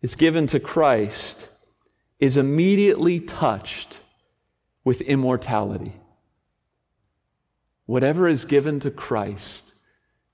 is 0.02 0.16
given 0.16 0.48
to 0.48 0.60
Christ 0.60 1.50
is 2.20 2.38
immediately 2.38 3.20
touched 3.20 4.00
with 4.84 5.02
immortality. 5.02 5.94
Whatever 7.86 8.28
is 8.28 8.46
given 8.46 8.80
to 8.82 8.92
Christ 8.92 9.74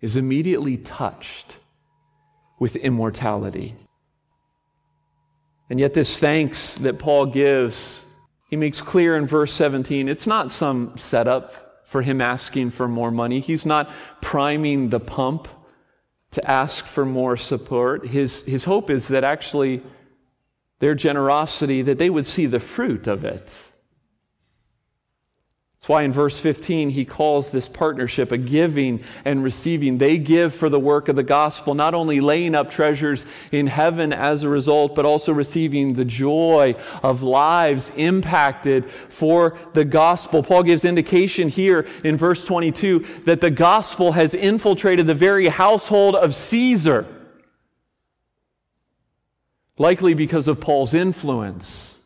is 0.01 0.17
immediately 0.17 0.77
touched 0.77 1.57
with 2.59 2.75
immortality. 2.75 3.75
And 5.69 5.79
yet, 5.79 5.93
this 5.93 6.19
thanks 6.19 6.75
that 6.75 6.99
Paul 6.99 7.27
gives, 7.27 8.05
he 8.49 8.55
makes 8.55 8.81
clear 8.81 9.15
in 9.15 9.25
verse 9.25 9.53
17, 9.53 10.07
it's 10.07 10.27
not 10.27 10.51
some 10.51 10.97
setup 10.97 11.85
for 11.85 12.01
him 12.01 12.21
asking 12.21 12.71
for 12.71 12.87
more 12.87 13.11
money. 13.11 13.39
He's 13.39 13.65
not 13.65 13.89
priming 14.21 14.89
the 14.89 14.99
pump 14.99 15.47
to 16.31 16.49
ask 16.49 16.85
for 16.85 17.05
more 17.05 17.37
support. 17.37 18.07
His, 18.07 18.41
his 18.43 18.63
hope 18.65 18.89
is 18.89 19.07
that 19.09 19.23
actually 19.23 19.83
their 20.83 20.95
generosity, 20.95 21.81
that 21.81 21.97
they 21.97 22.09
would 22.09 22.25
see 22.25 22.45
the 22.45 22.59
fruit 22.59 23.07
of 23.07 23.23
it 23.23 23.55
that's 25.83 25.89
why 25.89 26.03
in 26.03 26.13
verse 26.13 26.39
15 26.39 26.91
he 26.91 27.03
calls 27.03 27.51
this 27.51 27.67
partnership 27.67 28.31
a 28.31 28.37
giving 28.37 29.03
and 29.25 29.43
receiving. 29.43 29.97
They 29.97 30.17
give 30.17 30.53
for 30.53 30.69
the 30.69 30.79
work 30.79 31.09
of 31.09 31.17
the 31.17 31.23
gospel, 31.23 31.73
not 31.73 31.93
only 31.93 32.21
laying 32.21 32.55
up 32.55 32.71
treasures 32.71 33.25
in 33.51 33.67
heaven 33.67 34.13
as 34.13 34.43
a 34.43 34.49
result, 34.49 34.95
but 34.95 35.03
also 35.03 35.33
receiving 35.33 35.93
the 35.93 36.05
joy 36.05 36.77
of 37.03 37.21
lives 37.21 37.91
impacted 37.97 38.89
for 39.09 39.57
the 39.73 39.83
gospel. 39.83 40.41
Paul 40.41 40.63
gives 40.63 40.85
indication 40.85 41.49
here 41.49 41.85
in 42.05 42.15
verse 42.15 42.45
22 42.45 43.05
that 43.25 43.41
the 43.41 43.51
gospel 43.51 44.13
has 44.13 44.33
infiltrated 44.33 45.05
the 45.05 45.13
very 45.13 45.49
household 45.49 46.15
of 46.15 46.33
Caesar, 46.33 47.05
likely 49.77 50.13
because 50.13 50.47
of 50.47 50.59
Paul's 50.59 50.93
influence. 50.93 51.99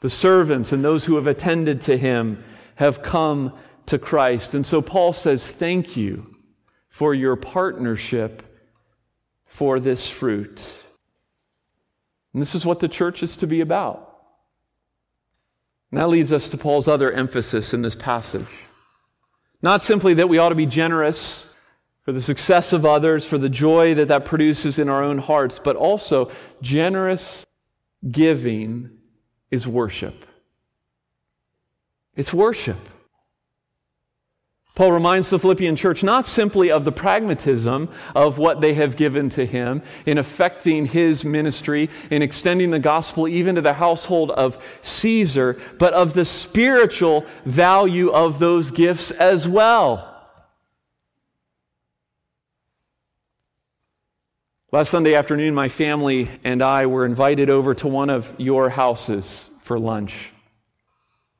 The 0.00 0.10
servants 0.10 0.72
and 0.72 0.84
those 0.84 1.04
who 1.04 1.16
have 1.16 1.26
attended 1.26 1.82
to 1.82 1.96
him 1.96 2.44
have 2.76 3.02
come 3.02 3.52
to 3.86 3.98
Christ. 3.98 4.54
And 4.54 4.66
so 4.66 4.82
Paul 4.82 5.12
says, 5.12 5.50
Thank 5.50 5.96
you 5.96 6.36
for 6.88 7.14
your 7.14 7.36
partnership 7.36 8.42
for 9.44 9.80
this 9.80 10.08
fruit. 10.08 10.82
And 12.32 12.42
this 12.42 12.54
is 12.54 12.66
what 12.66 12.80
the 12.80 12.88
church 12.88 13.22
is 13.22 13.36
to 13.38 13.46
be 13.46 13.60
about. 13.60 14.02
And 15.90 16.00
that 16.00 16.08
leads 16.08 16.32
us 16.32 16.50
to 16.50 16.58
Paul's 16.58 16.88
other 16.88 17.10
emphasis 17.10 17.72
in 17.72 17.82
this 17.82 17.94
passage. 17.94 18.66
Not 19.62 19.82
simply 19.82 20.14
that 20.14 20.28
we 20.28 20.38
ought 20.38 20.50
to 20.50 20.54
be 20.54 20.66
generous 20.66 21.52
for 22.06 22.12
the 22.12 22.22
success 22.22 22.72
of 22.72 22.86
others, 22.86 23.26
for 23.26 23.36
the 23.36 23.48
joy 23.48 23.92
that 23.92 24.06
that 24.06 24.24
produces 24.24 24.78
in 24.78 24.88
our 24.88 25.02
own 25.02 25.18
hearts, 25.18 25.58
but 25.58 25.74
also 25.74 26.30
generous 26.62 27.44
giving 28.08 28.90
is 29.50 29.66
worship. 29.66 30.24
It's 32.14 32.32
worship. 32.32 32.78
Paul 34.76 34.92
reminds 34.92 35.30
the 35.30 35.40
Philippian 35.40 35.74
church 35.74 36.04
not 36.04 36.28
simply 36.28 36.70
of 36.70 36.84
the 36.84 36.92
pragmatism 36.92 37.88
of 38.14 38.38
what 38.38 38.60
they 38.60 38.74
have 38.74 38.94
given 38.94 39.28
to 39.30 39.44
him 39.44 39.82
in 40.04 40.16
affecting 40.16 40.86
his 40.86 41.24
ministry, 41.24 41.90
in 42.10 42.22
extending 42.22 42.70
the 42.70 42.78
gospel 42.78 43.26
even 43.26 43.56
to 43.56 43.62
the 43.62 43.72
household 43.72 44.30
of 44.30 44.62
Caesar, 44.82 45.60
but 45.78 45.92
of 45.92 46.14
the 46.14 46.24
spiritual 46.24 47.26
value 47.44 48.10
of 48.10 48.38
those 48.38 48.70
gifts 48.70 49.10
as 49.10 49.48
well. 49.48 50.15
Last 54.76 54.90
Sunday 54.90 55.14
afternoon, 55.14 55.54
my 55.54 55.70
family 55.70 56.28
and 56.44 56.60
I 56.60 56.84
were 56.84 57.06
invited 57.06 57.48
over 57.48 57.72
to 57.76 57.88
one 57.88 58.10
of 58.10 58.36
your 58.36 58.68
houses 58.68 59.48
for 59.62 59.78
lunch. 59.78 60.32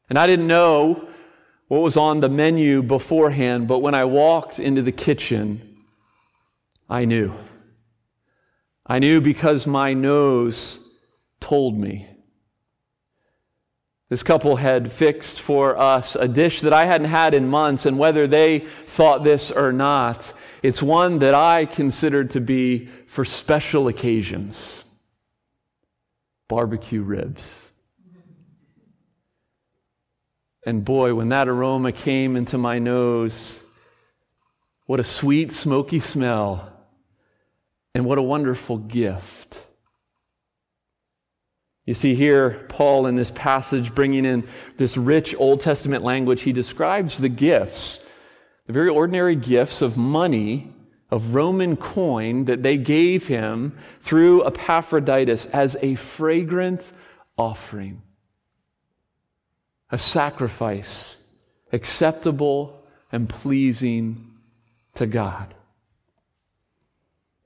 And 0.08 0.18
I 0.18 0.26
didn't 0.26 0.46
know 0.46 1.06
what 1.68 1.82
was 1.82 1.98
on 1.98 2.20
the 2.20 2.30
menu 2.30 2.82
beforehand, 2.82 3.68
but 3.68 3.80
when 3.80 3.94
I 3.94 4.06
walked 4.06 4.58
into 4.58 4.80
the 4.80 4.90
kitchen, 4.90 5.76
I 6.88 7.04
knew. 7.04 7.30
I 8.86 9.00
knew 9.00 9.20
because 9.20 9.66
my 9.66 9.92
nose 9.92 10.78
told 11.38 11.78
me. 11.78 12.08
This 14.08 14.22
couple 14.22 14.56
had 14.56 14.90
fixed 14.90 15.42
for 15.42 15.78
us 15.78 16.16
a 16.16 16.26
dish 16.26 16.62
that 16.62 16.72
I 16.72 16.86
hadn't 16.86 17.08
had 17.10 17.34
in 17.34 17.48
months, 17.48 17.84
and 17.84 17.98
whether 17.98 18.26
they 18.26 18.60
thought 18.86 19.24
this 19.24 19.50
or 19.50 19.74
not, 19.74 20.32
it's 20.66 20.82
one 20.82 21.20
that 21.20 21.32
I 21.32 21.64
consider 21.64 22.24
to 22.24 22.40
be 22.40 22.86
for 23.06 23.24
special 23.24 23.86
occasions 23.86 24.84
barbecue 26.48 27.02
ribs. 27.02 27.64
And 30.64 30.84
boy, 30.84 31.14
when 31.14 31.28
that 31.28 31.46
aroma 31.46 31.92
came 31.92 32.34
into 32.34 32.58
my 32.58 32.80
nose, 32.80 33.62
what 34.86 34.98
a 34.98 35.04
sweet, 35.04 35.52
smoky 35.52 36.00
smell, 36.00 36.72
and 37.94 38.04
what 38.04 38.18
a 38.18 38.22
wonderful 38.22 38.78
gift. 38.78 39.60
You 41.84 41.94
see 41.94 42.16
here, 42.16 42.66
Paul 42.68 43.06
in 43.06 43.14
this 43.14 43.30
passage 43.30 43.94
bringing 43.94 44.24
in 44.24 44.48
this 44.78 44.96
rich 44.96 45.32
Old 45.38 45.60
Testament 45.60 46.02
language, 46.02 46.42
he 46.42 46.52
describes 46.52 47.18
the 47.18 47.28
gifts, 47.28 48.04
the 48.66 48.72
very 48.72 48.88
ordinary 48.88 49.36
gifts 49.36 49.82
of 49.82 49.96
money, 49.96 50.72
of 51.10 51.34
Roman 51.34 51.76
coin 51.76 52.46
that 52.46 52.62
they 52.62 52.76
gave 52.76 53.26
him 53.26 53.76
through 54.00 54.44
Epaphroditus 54.44 55.46
as 55.46 55.76
a 55.82 55.94
fragrant 55.94 56.90
offering 57.38 58.02
a 59.90 59.98
sacrifice 59.98 61.16
acceptable 61.72 62.82
and 63.12 63.28
pleasing 63.28 64.32
to 64.94 65.06
God. 65.06 65.54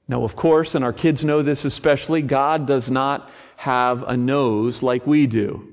Now, 0.08 0.24
of 0.24 0.36
course, 0.36 0.74
and 0.74 0.84
our 0.84 0.92
kids 0.92 1.24
know 1.24 1.42
this 1.42 1.64
especially, 1.64 2.22
God 2.22 2.66
does 2.66 2.90
not 2.90 3.30
have 3.56 4.02
a 4.04 4.16
nose 4.16 4.82
like 4.82 5.06
we 5.06 5.26
do, 5.26 5.69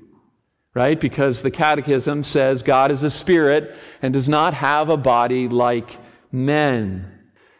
right? 0.78 1.00
Because 1.00 1.42
the 1.42 1.50
Catechism 1.50 2.22
says 2.22 2.62
God 2.62 2.92
is 2.92 3.02
a 3.02 3.10
spirit 3.10 3.74
and 4.00 4.14
does 4.14 4.28
not 4.28 4.54
have 4.54 4.88
a 4.88 4.96
body 4.96 5.48
like 5.48 5.98
men. 6.30 7.12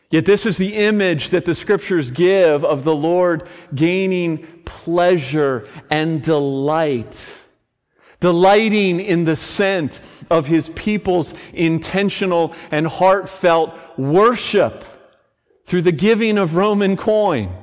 Yet, 0.08 0.24
this 0.24 0.46
is 0.46 0.56
the 0.56 0.76
image 0.76 1.30
that 1.30 1.44
the 1.44 1.56
scriptures 1.56 2.12
give 2.12 2.64
of 2.64 2.84
the 2.84 2.94
Lord 2.94 3.48
gaining 3.74 4.46
pleasure 4.64 5.66
and 5.90 6.22
delight 6.22 7.34
delighting 8.20 8.98
in 8.98 9.24
the 9.24 9.36
scent 9.36 10.00
of 10.28 10.46
his 10.46 10.70
people's 10.70 11.34
intentional 11.52 12.52
and 12.72 12.84
heartfelt 12.84 13.72
worship 13.96 14.84
through 15.66 15.82
the 15.82 15.92
giving 15.92 16.36
of 16.36 16.56
Roman 16.56 16.96
coin. 16.96 17.54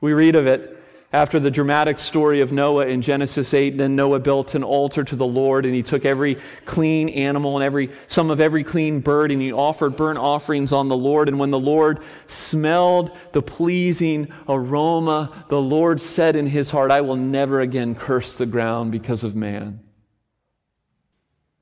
We 0.00 0.14
read 0.14 0.34
of 0.34 0.46
it 0.46 0.77
after 1.10 1.40
the 1.40 1.50
dramatic 1.50 1.98
story 1.98 2.42
of 2.42 2.52
Noah 2.52 2.86
in 2.86 3.00
Genesis 3.00 3.54
8, 3.54 3.78
then 3.78 3.96
Noah 3.96 4.20
built 4.20 4.54
an 4.54 4.62
altar 4.62 5.04
to 5.04 5.16
the 5.16 5.26
Lord, 5.26 5.64
and 5.64 5.74
he 5.74 5.82
took 5.82 6.04
every 6.04 6.36
clean 6.66 7.08
animal 7.08 7.56
and 7.56 7.64
every, 7.64 7.90
some 8.08 8.28
of 8.28 8.40
every 8.40 8.62
clean 8.62 9.00
bird, 9.00 9.30
and 9.30 9.40
he 9.40 9.50
offered 9.50 9.96
burnt 9.96 10.18
offerings 10.18 10.70
on 10.74 10.88
the 10.88 10.96
Lord. 10.96 11.28
And 11.28 11.38
when 11.38 11.50
the 11.50 11.58
Lord 11.58 12.00
smelled 12.26 13.16
the 13.32 13.40
pleasing 13.40 14.30
aroma, 14.46 15.46
the 15.48 15.60
Lord 15.60 16.02
said 16.02 16.36
in 16.36 16.46
his 16.46 16.70
heart, 16.70 16.90
I 16.90 17.00
will 17.00 17.16
never 17.16 17.62
again 17.62 17.94
curse 17.94 18.36
the 18.36 18.44
ground 18.44 18.92
because 18.92 19.24
of 19.24 19.34
man. 19.34 19.80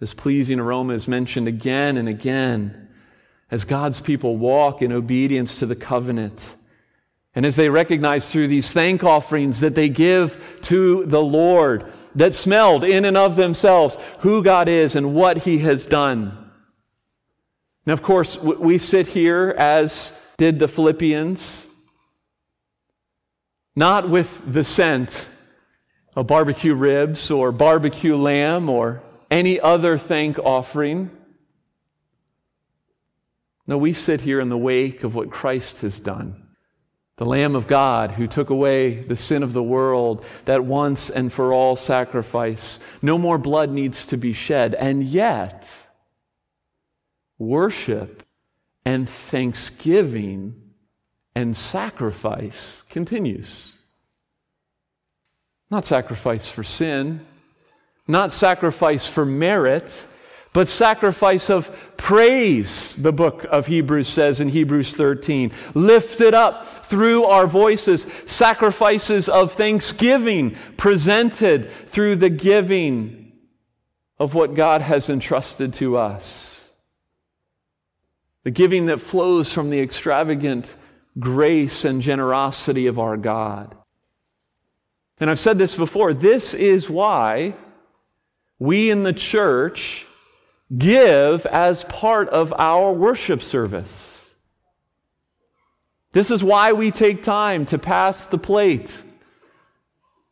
This 0.01 0.13
pleasing 0.13 0.59
aroma 0.59 0.95
is 0.95 1.07
mentioned 1.07 1.47
again 1.47 1.99
and 1.99 2.09
again 2.09 2.89
as 3.49 3.65
God's 3.65 4.01
people 4.01 4.37
walk 4.37 4.83
in 4.83 4.91
obedience 4.91 5.61
to 5.61 5.67
the 5.67 5.77
covenant 5.77 6.56
and 7.37 7.45
as 7.45 7.55
they 7.55 7.69
recognize 7.69 8.31
through 8.31 8.49
these 8.49 8.73
thank 8.73 9.05
offerings 9.05 9.61
that 9.61 9.75
they 9.75 9.91
give 9.91 10.43
to 10.63 11.05
the 11.05 11.23
Lord, 11.23 11.93
that 12.15 12.33
smelled 12.33 12.83
in 12.83 13.05
and 13.05 13.17
of 13.17 13.37
themselves 13.37 13.99
who 14.21 14.43
God 14.43 14.71
is 14.71 14.97
and 14.97 15.15
what 15.15 15.37
He 15.39 15.59
has 15.59 15.85
done. 15.85 16.51
Now, 17.85 17.93
of 17.93 18.03
course, 18.03 18.39
we 18.39 18.79
sit 18.79 19.07
here 19.07 19.55
as 19.59 20.19
did 20.39 20.59
the 20.59 20.67
Philippians, 20.67 21.67
not 23.77 24.09
with 24.09 24.41
the 24.51 24.65
scent 24.65 25.29
of 26.17 26.27
barbecue 26.27 26.75
ribs 26.75 27.31
or 27.31 27.53
barbecue 27.53 28.17
lamb 28.17 28.71
or 28.71 29.03
any 29.31 29.61
other 29.61 29.99
thank 29.99 30.39
offering. 30.39 31.11
No, 33.67 33.77
we 33.77 33.93
sit 33.93 34.23
here 34.23 34.41
in 34.41 34.49
the 34.49 34.57
wake 34.57 35.05
of 35.05 35.15
what 35.15 35.31
Christ 35.31 35.83
has 35.83 36.01
done 36.01 36.46
the 37.17 37.25
Lamb 37.25 37.57
of 37.57 37.67
God 37.67 38.13
who 38.13 38.27
took 38.27 38.51
away 38.51 38.95
the 38.95 39.17
sin 39.17 39.43
of 39.43 39.53
the 39.53 39.63
world, 39.63 40.25
that 40.45 40.65
once 40.65 41.09
and 41.09 41.33
for 41.33 41.53
all 41.53 41.75
sacrifice. 41.75 42.79
No 43.01 43.17
more 43.17 43.39
blood 43.39 43.71
needs 43.71 44.05
to 44.07 44.17
be 44.17 44.33
shed. 44.35 44.75
And 44.75 45.03
yet, 45.03 45.71
worship 47.39 48.23
and 48.85 49.09
thanksgiving 49.09 50.55
and 51.35 51.57
sacrifice 51.57 52.83
continues. 52.91 53.75
Not 55.71 55.87
sacrifice 55.87 56.49
for 56.49 56.63
sin, 56.63 57.27
not 58.07 58.33
sacrifice 58.33 59.07
for 59.07 59.25
merit 59.25 60.07
but 60.57 60.69
sacrifice 60.69 61.51
of 61.51 61.71
praise, 61.99 62.97
the 62.97 63.13
book 63.13 63.45
of 63.51 63.67
Hebrews 63.67 64.09
says 64.09 64.41
in 64.41 64.49
Hebrews 64.49 64.95
13. 64.95 65.53
Lifted 65.75 66.33
up 66.33 66.87
through 66.87 67.25
our 67.25 67.47
voices, 67.47 68.07
sacrifices 68.25 69.29
of 69.29 69.53
thanksgiving 69.53 70.57
presented 70.79 71.71
through 71.89 72.17
the 72.17 72.31
giving 72.31 73.33
of 74.19 74.33
what 74.33 74.55
God 74.55 74.81
has 74.81 75.11
entrusted 75.11 75.75
to 75.75 75.99
us. 75.99 76.71
The 78.45 78.51
giving 78.51 78.87
that 78.87 79.03
flows 79.03 79.53
from 79.53 79.69
the 79.69 79.83
extravagant 79.83 80.75
grace 81.19 81.85
and 81.85 82.01
generosity 82.01 82.87
of 82.87 82.99
our 82.99 83.19
God. 83.19 83.77
And 85.21 85.29
I've 85.29 85.39
said 85.39 85.59
this 85.59 85.77
before 85.77 86.15
this 86.15 86.55
is 86.55 86.89
why 86.89 87.53
we 88.59 88.91
in 88.91 89.03
the 89.03 89.13
church 89.13 90.07
give 90.77 91.47
as 91.47 91.85
part 91.85 92.29
of 92.31 92.53
our 92.59 92.93
worship 92.93 93.43
service. 93.43 94.31
This 96.13 96.31
is 96.31 96.43
why 96.43 96.73
we 96.73 96.91
take 96.91 97.23
time 97.23 97.67
to 97.67 97.79
pass 97.79 98.27
the 98.27 98.39
plate. 98.39 99.03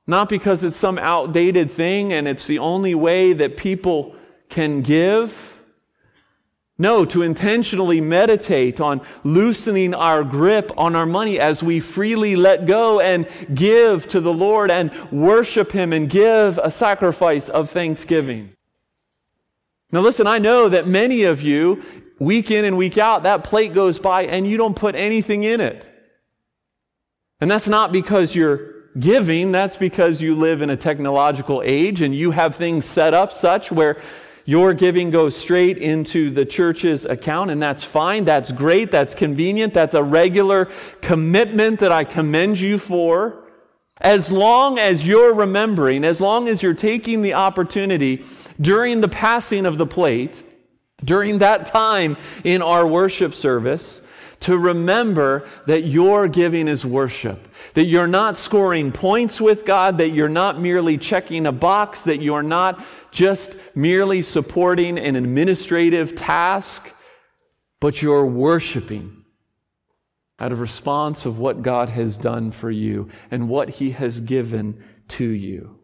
Not 0.06 0.28
because 0.28 0.64
it's 0.64 0.76
some 0.76 0.98
outdated 0.98 1.70
thing 1.70 2.12
and 2.12 2.26
it's 2.26 2.46
the 2.46 2.58
only 2.58 2.94
way 2.94 3.32
that 3.32 3.56
people 3.56 4.16
can 4.48 4.82
give. 4.82 5.60
No, 6.76 7.04
to 7.04 7.22
intentionally 7.22 8.00
meditate 8.00 8.80
on 8.80 9.00
loosening 9.22 9.94
our 9.94 10.24
grip 10.24 10.72
on 10.76 10.96
our 10.96 11.06
money 11.06 11.38
as 11.38 11.62
we 11.62 11.78
freely 11.78 12.34
let 12.34 12.66
go 12.66 12.98
and 12.98 13.28
give 13.54 14.08
to 14.08 14.20
the 14.20 14.32
Lord 14.32 14.70
and 14.70 14.90
worship 15.12 15.70
Him 15.70 15.92
and 15.92 16.10
give 16.10 16.58
a 16.58 16.70
sacrifice 16.70 17.48
of 17.48 17.70
thanksgiving. 17.70 18.54
Now, 19.92 20.00
listen, 20.00 20.26
I 20.26 20.38
know 20.38 20.68
that 20.68 20.88
many 20.88 21.24
of 21.24 21.42
you, 21.42 21.82
week 22.18 22.50
in 22.50 22.64
and 22.64 22.76
week 22.76 22.98
out, 22.98 23.22
that 23.24 23.44
plate 23.44 23.72
goes 23.72 23.98
by 23.98 24.24
and 24.26 24.46
you 24.46 24.56
don't 24.56 24.74
put 24.74 24.94
anything 24.94 25.44
in 25.44 25.60
it. 25.60 25.88
And 27.40 27.50
that's 27.50 27.68
not 27.68 27.92
because 27.92 28.34
you're 28.34 28.74
giving, 28.98 29.52
that's 29.52 29.76
because 29.76 30.22
you 30.22 30.34
live 30.36 30.62
in 30.62 30.70
a 30.70 30.76
technological 30.76 31.62
age 31.64 32.00
and 32.02 32.14
you 32.14 32.30
have 32.30 32.54
things 32.54 32.84
set 32.84 33.14
up 33.14 33.32
such 33.32 33.70
where 33.70 34.00
your 34.46 34.74
giving 34.74 35.10
goes 35.10 35.36
straight 35.36 35.78
into 35.78 36.30
the 36.30 36.44
church's 36.44 37.06
account, 37.06 37.50
and 37.50 37.62
that's 37.62 37.82
fine. 37.82 38.24
That's 38.24 38.52
great. 38.52 38.90
That's 38.90 39.14
convenient. 39.14 39.72
That's 39.72 39.94
a 39.94 40.02
regular 40.02 40.70
commitment 41.00 41.80
that 41.80 41.92
I 41.92 42.04
commend 42.04 42.60
you 42.60 42.76
for. 42.78 43.42
As 43.98 44.30
long 44.30 44.78
as 44.78 45.06
you're 45.06 45.32
remembering, 45.32 46.04
as 46.04 46.20
long 46.20 46.48
as 46.48 46.62
you're 46.62 46.74
taking 46.74 47.22
the 47.22 47.34
opportunity 47.34 48.24
during 48.60 49.00
the 49.00 49.08
passing 49.08 49.66
of 49.66 49.78
the 49.78 49.86
plate 49.86 50.42
during 51.04 51.38
that 51.38 51.66
time 51.66 52.16
in 52.44 52.62
our 52.62 52.86
worship 52.86 53.34
service 53.34 54.00
to 54.40 54.58
remember 54.58 55.48
that 55.66 55.84
your 55.84 56.28
giving 56.28 56.68
is 56.68 56.84
worship, 56.84 57.48
that 57.74 57.86
you're 57.86 58.06
not 58.06 58.36
scoring 58.36 58.92
points 58.92 59.40
with 59.40 59.64
God, 59.64 59.98
that 59.98 60.10
you're 60.10 60.28
not 60.28 60.60
merely 60.60 60.98
checking 60.98 61.46
a 61.46 61.52
box, 61.52 62.02
that 62.02 62.20
you're 62.20 62.42
not 62.42 62.84
just 63.10 63.56
merely 63.74 64.20
supporting 64.20 64.98
an 64.98 65.16
administrative 65.16 66.14
task, 66.14 66.92
but 67.80 68.02
you're 68.02 68.26
worshiping 68.26 69.24
out 70.38 70.52
of 70.52 70.60
response 70.60 71.26
of 71.26 71.38
what 71.38 71.62
God 71.62 71.88
has 71.88 72.16
done 72.16 72.50
for 72.50 72.70
you 72.70 73.08
and 73.30 73.48
what 73.48 73.70
He 73.70 73.92
has 73.92 74.20
given 74.20 74.82
to 75.08 75.24
you. 75.24 75.83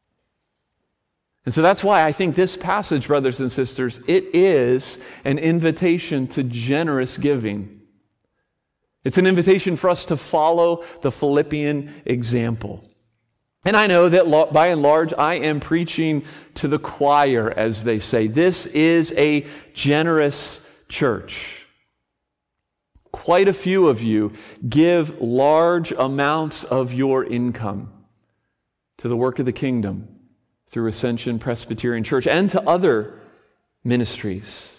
And 1.44 1.54
so 1.54 1.62
that's 1.62 1.82
why 1.82 2.04
I 2.04 2.12
think 2.12 2.34
this 2.34 2.56
passage, 2.56 3.06
brothers 3.06 3.40
and 3.40 3.50
sisters, 3.50 4.00
it 4.06 4.34
is 4.34 4.98
an 5.24 5.38
invitation 5.38 6.26
to 6.28 6.42
generous 6.42 7.16
giving. 7.16 7.80
It's 9.04 9.16
an 9.16 9.26
invitation 9.26 9.76
for 9.76 9.88
us 9.88 10.04
to 10.06 10.16
follow 10.16 10.84
the 11.00 11.10
Philippian 11.10 12.02
example. 12.04 12.86
And 13.64 13.74
I 13.76 13.86
know 13.86 14.08
that 14.10 14.52
by 14.52 14.68
and 14.68 14.82
large, 14.82 15.14
I 15.14 15.34
am 15.34 15.60
preaching 15.60 16.24
to 16.56 16.68
the 16.68 16.78
choir, 16.78 17.50
as 17.50 17.84
they 17.84 17.98
say. 17.98 18.26
This 18.26 18.66
is 18.66 19.12
a 19.16 19.46
generous 19.72 20.66
church. 20.88 21.66
Quite 23.12 23.48
a 23.48 23.52
few 23.54 23.88
of 23.88 24.02
you 24.02 24.32
give 24.68 25.20
large 25.20 25.92
amounts 25.92 26.64
of 26.64 26.92
your 26.92 27.24
income 27.24 27.92
to 28.98 29.08
the 29.08 29.16
work 29.16 29.38
of 29.38 29.46
the 29.46 29.52
kingdom 29.52 30.19
through 30.70 30.86
Ascension 30.88 31.38
Presbyterian 31.38 32.04
Church 32.04 32.26
and 32.26 32.48
to 32.50 32.62
other 32.68 33.20
ministries. 33.84 34.78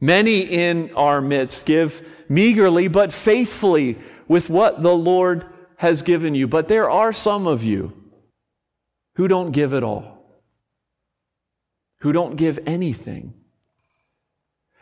Many 0.00 0.40
in 0.40 0.92
our 0.94 1.20
midst 1.20 1.66
give 1.66 2.06
meagerly 2.28 2.88
but 2.88 3.12
faithfully 3.12 3.98
with 4.28 4.48
what 4.48 4.82
the 4.82 4.94
Lord 4.94 5.46
has 5.76 6.02
given 6.02 6.34
you. 6.34 6.46
But 6.46 6.68
there 6.68 6.90
are 6.90 7.12
some 7.12 7.46
of 7.46 7.62
you 7.62 7.92
who 9.16 9.28
don't 9.28 9.52
give 9.52 9.74
at 9.74 9.82
all, 9.82 10.42
who 12.00 12.12
don't 12.12 12.36
give 12.36 12.58
anything. 12.66 13.34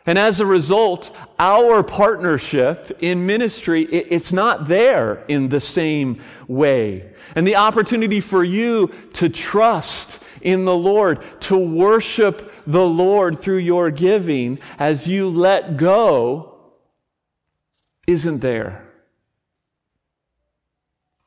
And 0.05 0.17
as 0.17 0.39
a 0.39 0.45
result, 0.45 1.15
our 1.37 1.83
partnership 1.83 2.97
in 3.01 3.25
ministry, 3.25 3.83
it's 3.83 4.31
not 4.31 4.67
there 4.67 5.23
in 5.27 5.49
the 5.49 5.59
same 5.59 6.21
way. 6.47 7.13
And 7.35 7.45
the 7.45 7.57
opportunity 7.57 8.19
for 8.19 8.43
you 8.43 8.91
to 9.13 9.29
trust 9.29 10.19
in 10.41 10.65
the 10.65 10.75
Lord, 10.75 11.19
to 11.41 11.57
worship 11.57 12.51
the 12.65 12.85
Lord 12.85 13.39
through 13.39 13.57
your 13.57 13.91
giving 13.91 14.59
as 14.77 15.07
you 15.07 15.29
let 15.29 15.77
go, 15.77 16.55
isn't 18.07 18.39
there. 18.39 18.85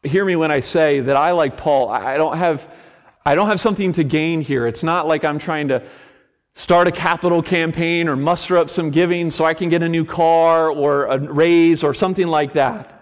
Hear 0.03 0.25
me 0.25 0.35
when 0.35 0.51
I 0.51 0.61
say 0.61 1.01
that 1.01 1.15
I, 1.15 1.31
like 1.31 1.57
Paul, 1.57 1.89
I 1.89 2.17
don't 2.17 2.37
have, 2.37 2.69
I 3.25 3.37
don't 3.37 3.47
have 3.47 3.61
something 3.61 3.93
to 3.93 4.03
gain 4.03 4.41
here. 4.41 4.67
It's 4.67 4.83
not 4.83 5.07
like 5.07 5.25
I'm 5.25 5.39
trying 5.39 5.69
to 5.69 5.85
start 6.55 6.87
a 6.87 6.93
capital 6.93 7.43
campaign 7.43 8.09
or 8.09 8.17
muster 8.17 8.57
up 8.57 8.71
some 8.71 8.91
giving 8.91 9.31
so 9.31 9.45
I 9.45 9.55
can 9.55 9.69
get 9.69 9.83
a 9.83 9.89
new 9.89 10.05
car 10.05 10.71
or 10.71 11.07
a 11.07 11.19
raise 11.19 11.83
or 11.83 11.95
something 11.95 12.27
like 12.27 12.53
that. 12.55 12.99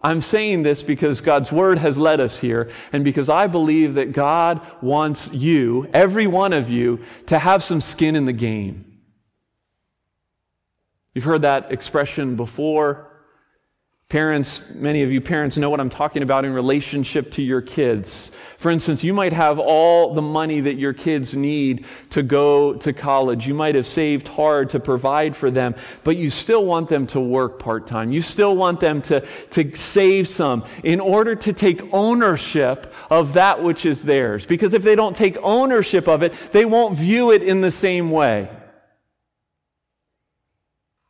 I'm 0.00 0.20
saying 0.20 0.62
this 0.62 0.82
because 0.82 1.20
God's 1.20 1.50
word 1.50 1.78
has 1.78 1.98
led 1.98 2.20
us 2.20 2.38
here 2.38 2.70
and 2.92 3.02
because 3.02 3.28
I 3.28 3.46
believe 3.46 3.94
that 3.94 4.12
God 4.12 4.60
wants 4.80 5.32
you, 5.32 5.88
every 5.92 6.26
one 6.26 6.52
of 6.52 6.70
you, 6.70 7.00
to 7.26 7.38
have 7.38 7.62
some 7.62 7.80
skin 7.80 8.14
in 8.14 8.26
the 8.26 8.32
game. 8.32 9.00
You've 11.14 11.24
heard 11.24 11.42
that 11.42 11.72
expression 11.72 12.36
before. 12.36 13.10
Parents, 14.08 14.62
many 14.72 15.02
of 15.02 15.10
you 15.10 15.20
parents 15.20 15.58
know 15.58 15.68
what 15.68 15.80
I'm 15.80 15.90
talking 15.90 16.22
about 16.22 16.44
in 16.44 16.52
relationship 16.52 17.32
to 17.32 17.42
your 17.42 17.60
kids. 17.60 18.30
For 18.56 18.70
instance, 18.70 19.02
you 19.02 19.12
might 19.12 19.32
have 19.32 19.58
all 19.58 20.14
the 20.14 20.22
money 20.22 20.60
that 20.60 20.76
your 20.76 20.92
kids 20.92 21.34
need 21.34 21.84
to 22.10 22.22
go 22.22 22.74
to 22.74 22.92
college. 22.92 23.48
You 23.48 23.54
might 23.54 23.74
have 23.74 23.84
saved 23.84 24.28
hard 24.28 24.70
to 24.70 24.78
provide 24.78 25.34
for 25.34 25.50
them, 25.50 25.74
but 26.04 26.16
you 26.16 26.30
still 26.30 26.64
want 26.64 26.88
them 26.88 27.08
to 27.08 27.20
work 27.20 27.58
part 27.58 27.88
time. 27.88 28.12
You 28.12 28.22
still 28.22 28.56
want 28.56 28.78
them 28.78 29.02
to, 29.02 29.26
to 29.50 29.76
save 29.76 30.28
some 30.28 30.64
in 30.84 31.00
order 31.00 31.34
to 31.34 31.52
take 31.52 31.92
ownership 31.92 32.94
of 33.10 33.32
that 33.32 33.60
which 33.60 33.84
is 33.84 34.04
theirs. 34.04 34.46
Because 34.46 34.72
if 34.72 34.84
they 34.84 34.94
don't 34.94 35.16
take 35.16 35.36
ownership 35.42 36.06
of 36.06 36.22
it, 36.22 36.32
they 36.52 36.64
won't 36.64 36.96
view 36.96 37.32
it 37.32 37.42
in 37.42 37.60
the 37.60 37.72
same 37.72 38.12
way. 38.12 38.48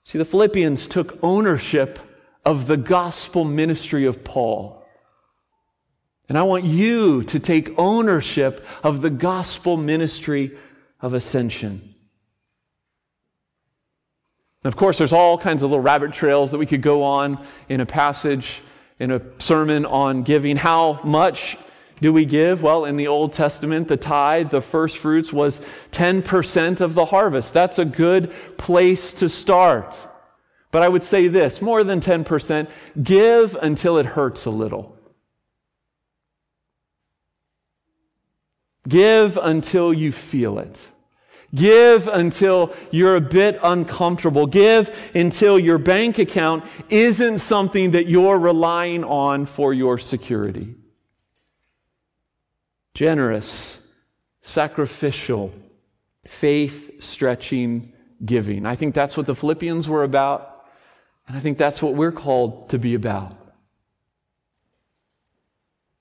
See, 0.07 0.17
the 0.17 0.25
Philippians 0.25 0.87
took 0.87 1.23
ownership 1.23 1.99
of 2.47 2.69
the 2.69 2.77
gospel 2.77 3.45
ministry 3.45 4.07
of 4.07 4.23
Paul. 4.23 4.83
And 6.29 6.39
I 6.39 6.45
want 6.45 6.65
you 6.65 7.25
to 7.25 7.41
take 7.41 7.77
ownership 7.77 8.65
of 8.85 9.03
the 9.03 9.11
gospel 9.11 9.77
ministry 9.77 10.57
of 11.01 11.13
ascension. 11.13 11.95
And 14.63 14.73
of 14.73 14.77
course, 14.77 14.99
there's 14.99 15.13
all 15.13 15.37
kinds 15.39 15.63
of 15.63 15.71
little 15.71 15.83
rabbit 15.83 16.13
trails 16.13 16.53
that 16.53 16.59
we 16.59 16.67
could 16.67 16.83
go 16.83 17.03
on 17.03 17.45
in 17.69 17.81
a 17.81 17.87
passage, 17.87 18.63
in 19.01 19.11
a 19.11 19.21
sermon 19.39 19.85
on 19.85 20.23
giving. 20.23 20.57
How 20.57 21.01
much 21.03 21.57
do 22.01 22.13
we 22.13 22.25
give? 22.25 22.63
Well, 22.63 22.85
in 22.85 22.97
the 22.97 23.09
Old 23.09 23.33
Testament, 23.33 23.89
the 23.89 23.97
tithe, 23.97 24.51
the 24.51 24.61
first 24.61 24.99
fruits, 24.99 25.33
was 25.33 25.61
10% 25.91 26.81
of 26.81 26.95
the 26.95 27.07
harvest. 27.07 27.53
That's 27.53 27.81
a 27.81 27.85
good 27.85 28.33
place 28.57 29.13
to 29.15 29.29
start. 29.29 30.07
But 30.71 30.83
I 30.83 30.89
would 30.89 31.03
say 31.03 31.29
this 31.29 31.63
more 31.63 31.85
than 31.85 32.01
10% 32.01 32.69
give 33.03 33.57
until 33.61 33.99
it 33.99 34.07
hurts 34.07 34.47
a 34.47 34.51
little. 34.51 34.97
Give 38.89 39.37
until 39.37 39.93
you 39.93 40.13
feel 40.13 40.59
it. 40.59 40.79
Give 41.55 42.07
until 42.09 42.75
you're 42.91 43.17
a 43.17 43.21
bit 43.21 43.59
uncomfortable. 43.63 44.47
Give 44.47 44.95
until 45.15 45.59
your 45.59 45.79
bank 45.79 46.19
account 46.19 46.65
isn't 46.91 47.39
something 47.39 47.93
that 47.93 48.09
you're 48.09 48.39
relying 48.39 49.05
on 49.05 49.47
for 49.47 49.73
your 49.73 49.99
security. 49.99 50.75
Generous, 52.95 53.81
sacrificial, 54.41 55.53
faith 56.27 57.03
stretching 57.03 57.93
giving. 58.25 58.67
I 58.67 58.75
think 58.75 58.95
that's 58.95 59.17
what 59.17 59.27
the 59.27 59.35
Philippians 59.35 59.89
were 59.89 60.05
about. 60.05 60.56
And 61.27 61.37
I 61.37 61.41
think 61.41 61.59
that's 61.59 61.83
what 61.83 61.95
we're 61.95 62.13
called 62.13 62.71
to 62.71 62.79
be 62.79 62.95
about. 62.95 63.37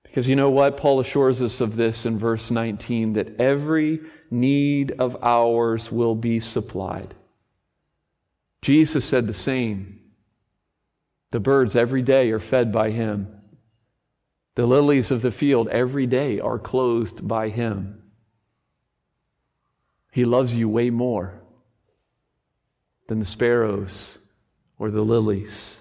Because 0.04 0.30
you 0.30 0.36
know 0.36 0.50
what? 0.50 0.78
Paul 0.78 1.00
assures 1.00 1.42
us 1.42 1.60
of 1.62 1.76
this 1.76 2.06
in 2.06 2.18
verse 2.18 2.50
19 2.50 3.14
that 3.14 3.40
every 3.40 4.02
need 4.32 4.92
of 4.94 5.18
ours 5.22 5.92
will 5.92 6.16
be 6.16 6.40
supplied. 6.40 7.14
Jesus 8.62 9.04
said 9.04 9.28
the 9.28 9.34
same. 9.34 10.00
The 11.32 11.40
birds 11.40 11.76
every 11.76 12.02
day 12.02 12.32
are 12.32 12.40
fed 12.40 12.72
by 12.72 12.92
him. 12.92 13.28
The 14.56 14.66
lilies 14.66 15.12
of 15.12 15.22
the 15.22 15.32
field 15.32 15.68
every 15.68 16.08
day 16.08 16.40
are 16.40 16.60
clothed 16.60 17.28
by 17.28 17.50
him. 17.50 18.02
He 20.14 20.24
loves 20.24 20.56
you 20.56 20.70
way 20.70 20.92
more 20.92 21.42
than 23.08 23.20
the 23.20 23.26
sparrows 23.26 24.18
or 24.78 24.92
the 24.92 25.02
lilies. 25.02 25.78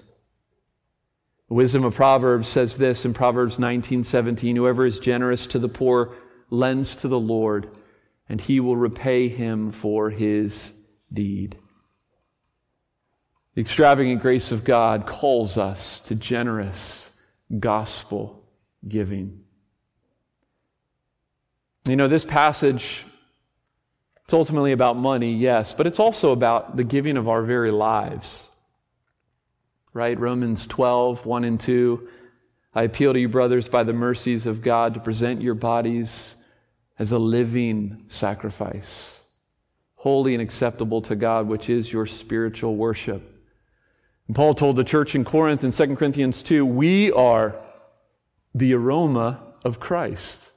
The 1.48 1.54
wisdom 1.54 1.84
of 1.84 1.94
Proverbs 1.94 2.48
says 2.48 2.76
this 2.76 3.04
in 3.04 3.14
Proverbs 3.14 3.58
19:17, 3.58 4.56
whoever 4.56 4.86
is 4.86 4.98
generous 4.98 5.46
to 5.48 5.58
the 5.58 5.68
poor 5.68 6.14
lends 6.50 6.96
to 6.96 7.08
the 7.08 7.20
Lord, 7.20 7.68
and 8.28 8.40
he 8.40 8.60
will 8.60 8.76
repay 8.76 9.28
him 9.28 9.70
for 9.70 10.10
his 10.10 10.72
deed. 11.12 11.56
The 13.54 13.60
extravagant 13.60 14.20
grace 14.20 14.52
of 14.52 14.64
God 14.64 15.06
calls 15.06 15.56
us 15.58 16.00
to 16.00 16.14
generous 16.14 17.10
gospel 17.60 18.42
giving. 18.88 19.44
You 21.86 21.96
know, 21.96 22.08
this 22.08 22.24
passage, 22.24 23.04
it's 24.24 24.34
ultimately 24.34 24.72
about 24.72 24.96
money, 24.96 25.34
yes, 25.34 25.74
but 25.74 25.86
it's 25.86 26.00
also 26.00 26.32
about 26.32 26.76
the 26.76 26.84
giving 26.84 27.16
of 27.16 27.28
our 27.28 27.42
very 27.42 27.70
lives 27.70 28.48
right? 29.94 30.18
Romans 30.18 30.66
12, 30.66 31.24
1 31.24 31.44
and 31.44 31.58
2. 31.58 32.08
I 32.74 32.82
appeal 32.82 33.12
to 33.12 33.20
you, 33.20 33.28
brothers, 33.28 33.68
by 33.68 33.84
the 33.84 33.92
mercies 33.92 34.46
of 34.46 34.60
God, 34.60 34.94
to 34.94 35.00
present 35.00 35.40
your 35.40 35.54
bodies 35.54 36.34
as 36.98 37.12
a 37.12 37.18
living 37.18 38.04
sacrifice, 38.08 39.22
holy 39.94 40.34
and 40.34 40.42
acceptable 40.42 41.00
to 41.02 41.14
God, 41.14 41.46
which 41.46 41.70
is 41.70 41.92
your 41.92 42.06
spiritual 42.06 42.76
worship. 42.76 43.22
And 44.26 44.34
Paul 44.34 44.54
told 44.54 44.76
the 44.76 44.84
church 44.84 45.14
in 45.14 45.24
Corinth 45.24 45.64
in 45.64 45.70
2 45.70 45.96
Corinthians 45.96 46.42
2 46.42 46.66
we 46.66 47.12
are 47.12 47.56
the 48.54 48.74
aroma 48.74 49.40
of 49.64 49.78
Christ. 49.80 50.50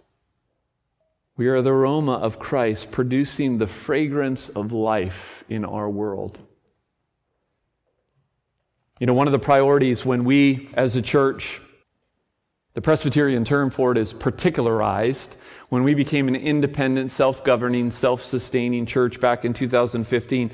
We 1.35 1.47
are 1.47 1.61
the 1.61 1.71
aroma 1.71 2.13
of 2.13 2.39
Christ, 2.39 2.89
producing 2.89 3.59
the 3.59 3.67
fragrance 3.67 4.49
of 4.49 4.71
life 4.71 5.43
in 5.47 5.63
our 5.63 5.87
world. 5.87 6.39
You 8.99 9.05
know, 9.05 9.13
one 9.13 9.27
of 9.27 9.31
the 9.31 9.39
priorities 9.39 10.05
when 10.05 10.23
we, 10.23 10.69
as 10.73 10.95
a 10.95 11.01
church, 11.01 11.61
the 12.73 12.81
Presbyterian 12.81 13.43
term 13.43 13.69
for 13.69 13.91
it 13.91 13.97
is 13.97 14.11
particularized, 14.11 15.35
when 15.69 15.83
we 15.83 15.93
became 15.93 16.27
an 16.27 16.35
independent, 16.35 17.11
self 17.11 17.43
governing, 17.43 17.91
self 17.91 18.23
sustaining 18.23 18.85
church 18.85 19.19
back 19.19 19.45
in 19.45 19.53
2015, 19.53 20.51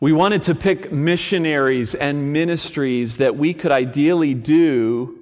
we 0.00 0.12
wanted 0.12 0.42
to 0.44 0.54
pick 0.54 0.90
missionaries 0.90 1.94
and 1.94 2.32
ministries 2.32 3.18
that 3.18 3.36
we 3.36 3.54
could 3.54 3.70
ideally 3.70 4.34
do 4.34 5.20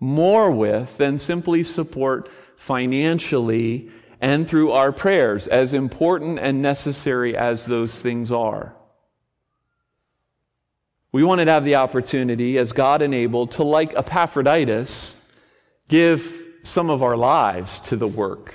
more 0.00 0.50
with 0.50 0.96
than 0.96 1.18
simply 1.18 1.62
support 1.62 2.30
financially 2.56 3.90
and 4.20 4.48
through 4.48 4.72
our 4.72 4.92
prayers, 4.92 5.46
as 5.48 5.74
important 5.74 6.38
and 6.38 6.62
necessary 6.62 7.36
as 7.36 7.66
those 7.66 8.00
things 8.00 8.32
are. 8.32 8.74
We 11.12 11.22
wanted 11.24 11.44
to 11.44 11.50
have 11.52 11.64
the 11.64 11.74
opportunity, 11.74 12.56
as 12.56 12.72
God 12.72 13.02
enabled, 13.02 13.52
to, 13.52 13.64
like 13.64 13.94
Epaphroditus, 13.94 15.14
give 15.88 16.42
some 16.62 16.88
of 16.88 17.02
our 17.02 17.16
lives 17.16 17.80
to 17.80 17.96
the 17.96 18.06
work. 18.06 18.54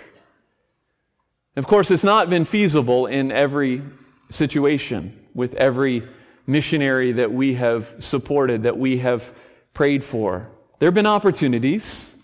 Of 1.55 1.67
course, 1.67 1.91
it's 1.91 2.03
not 2.03 2.31
been 2.31 2.45
feasible 2.45 3.05
in 3.05 3.31
every 3.31 3.83
situation 4.29 5.27
with 5.35 5.53
every 5.53 6.03
missionary 6.47 7.11
that 7.11 7.31
we 7.31 7.53
have 7.55 7.93
supported, 7.99 8.63
that 8.63 8.77
we 8.77 8.97
have 8.99 9.31
prayed 9.75 10.03
for. 10.03 10.49
There 10.79 10.87
have 10.87 10.95
been 10.95 11.05
opportunities, 11.05 12.15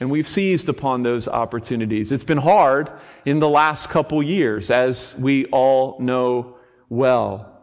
and 0.00 0.10
we've 0.10 0.28
seized 0.28 0.70
upon 0.70 1.02
those 1.02 1.28
opportunities. 1.28 2.10
It's 2.10 2.24
been 2.24 2.38
hard 2.38 2.90
in 3.26 3.38
the 3.38 3.48
last 3.48 3.90
couple 3.90 4.22
years, 4.22 4.70
as 4.70 5.14
we 5.18 5.44
all 5.46 5.98
know 6.00 6.56
well. 6.88 7.53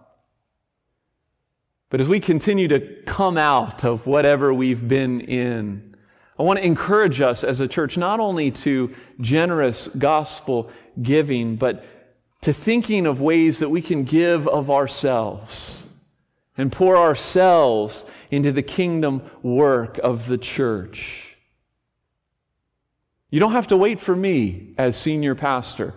But 1.91 1.99
as 1.99 2.07
we 2.07 2.21
continue 2.21 2.69
to 2.69 2.79
come 3.05 3.37
out 3.37 3.83
of 3.83 4.07
whatever 4.07 4.53
we've 4.53 4.87
been 4.87 5.19
in, 5.19 5.93
I 6.39 6.43
want 6.43 6.57
to 6.57 6.65
encourage 6.65 7.19
us 7.19 7.43
as 7.43 7.59
a 7.59 7.67
church 7.67 7.97
not 7.97 8.21
only 8.21 8.49
to 8.51 8.95
generous 9.19 9.89
gospel 9.89 10.71
giving, 11.01 11.57
but 11.57 11.83
to 12.43 12.53
thinking 12.53 13.05
of 13.05 13.19
ways 13.19 13.59
that 13.59 13.69
we 13.69 13.81
can 13.81 14.05
give 14.05 14.47
of 14.47 14.71
ourselves 14.71 15.83
and 16.57 16.71
pour 16.71 16.95
ourselves 16.95 18.05
into 18.31 18.53
the 18.53 18.63
kingdom 18.63 19.29
work 19.43 19.97
of 19.97 20.27
the 20.27 20.37
church. 20.37 21.35
You 23.29 23.41
don't 23.41 23.51
have 23.51 23.67
to 23.67 23.77
wait 23.77 23.99
for 23.99 24.15
me 24.15 24.75
as 24.77 24.95
senior 24.95 25.35
pastor. 25.35 25.93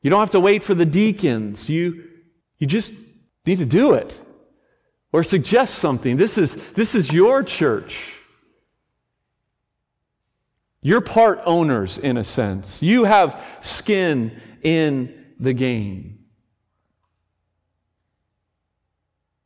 You 0.00 0.10
don't 0.10 0.20
have 0.20 0.30
to 0.30 0.40
wait 0.40 0.64
for 0.64 0.74
the 0.74 0.84
deacons. 0.84 1.70
You, 1.70 2.08
you 2.58 2.66
just 2.66 2.92
need 3.46 3.58
to 3.58 3.64
do 3.64 3.94
it 3.94 4.18
or 5.12 5.22
suggest 5.22 5.74
something. 5.74 6.16
This 6.16 6.38
is, 6.38 6.56
this 6.72 6.94
is 6.94 7.12
your 7.12 7.42
church. 7.42 8.14
You're 10.82 11.00
part 11.00 11.40
owners 11.44 11.98
in 11.98 12.16
a 12.16 12.24
sense. 12.24 12.82
You 12.82 13.04
have 13.04 13.40
skin 13.60 14.40
in 14.62 15.34
the 15.38 15.52
game. 15.52 16.18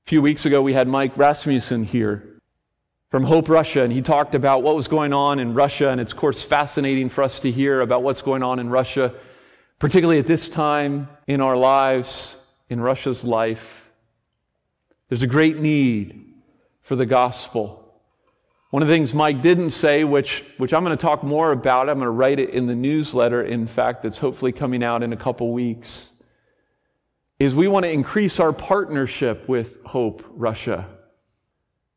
A 0.07 0.09
few 0.09 0.23
weeks 0.23 0.47
ago, 0.47 0.63
we 0.63 0.73
had 0.73 0.89
Mike 0.89 1.17
Rasmussen 1.17 1.85
here 1.85 2.41
from 3.11 3.25
Hope 3.25 3.49
Russia, 3.49 3.83
and 3.83 3.93
he 3.93 4.03
talked 4.03 4.35
about 4.35 4.63
what 4.63 4.77
was 4.77 4.89
going 4.89 5.13
on 5.13 5.39
in 5.39 5.53
Russia. 5.53 5.91
And 5.91 6.01
it's, 6.01 6.13
of 6.13 6.19
course, 6.19 6.43
fascinating 6.43 7.09
for 7.09 7.23
us 7.23 7.41
to 7.41 7.51
hear 7.51 7.81
about 7.81 8.03
what's 8.03 8.23
going 8.23 8.43
on 8.43 8.59
in 8.59 8.71
Russia, 8.71 9.13
particularly 9.79 10.21
at 10.21 10.27
this 10.27 10.49
time 10.49 11.09
in 11.27 11.41
our 11.41 11.57
lives, 11.57 12.37
in 12.69 12.81
Russia's 12.81 13.25
life. 13.25 13.86
There's 15.09 15.23
a 15.23 15.29
great 15.29 15.59
need 15.59 16.35
for 16.83 16.97
the 16.97 17.07
gospel. 17.07 17.83
One 18.71 18.83
of 18.83 18.89
the 18.89 18.95
things 18.95 19.15
Mike 19.15 19.41
didn't 19.41 19.71
say, 19.71 20.03
which, 20.03 20.45
which 20.59 20.75
I'm 20.75 20.85
going 20.85 20.97
to 20.97 21.01
talk 21.01 21.23
more 21.23 21.53
about, 21.53 21.89
I'm 21.89 21.99
going 21.99 22.07
to 22.07 22.11
write 22.11 22.41
it 22.41 22.51
in 22.51 22.67
the 22.67 22.75
newsletter, 22.75 23.43
in 23.43 23.67
fact, 23.67 24.03
that's 24.03 24.19
hopefully 24.19 24.53
coming 24.53 24.83
out 24.83 25.03
in 25.03 25.13
a 25.13 25.17
couple 25.17 25.53
weeks, 25.53 26.11
is 27.39 27.55
we 27.55 27.69
want 27.69 27.85
to 27.85 27.91
increase 27.91 28.41
our 28.41 28.53
partnership 28.53 29.49
with 29.49 29.79
Hope 29.85 30.25
Russia. 30.31 30.89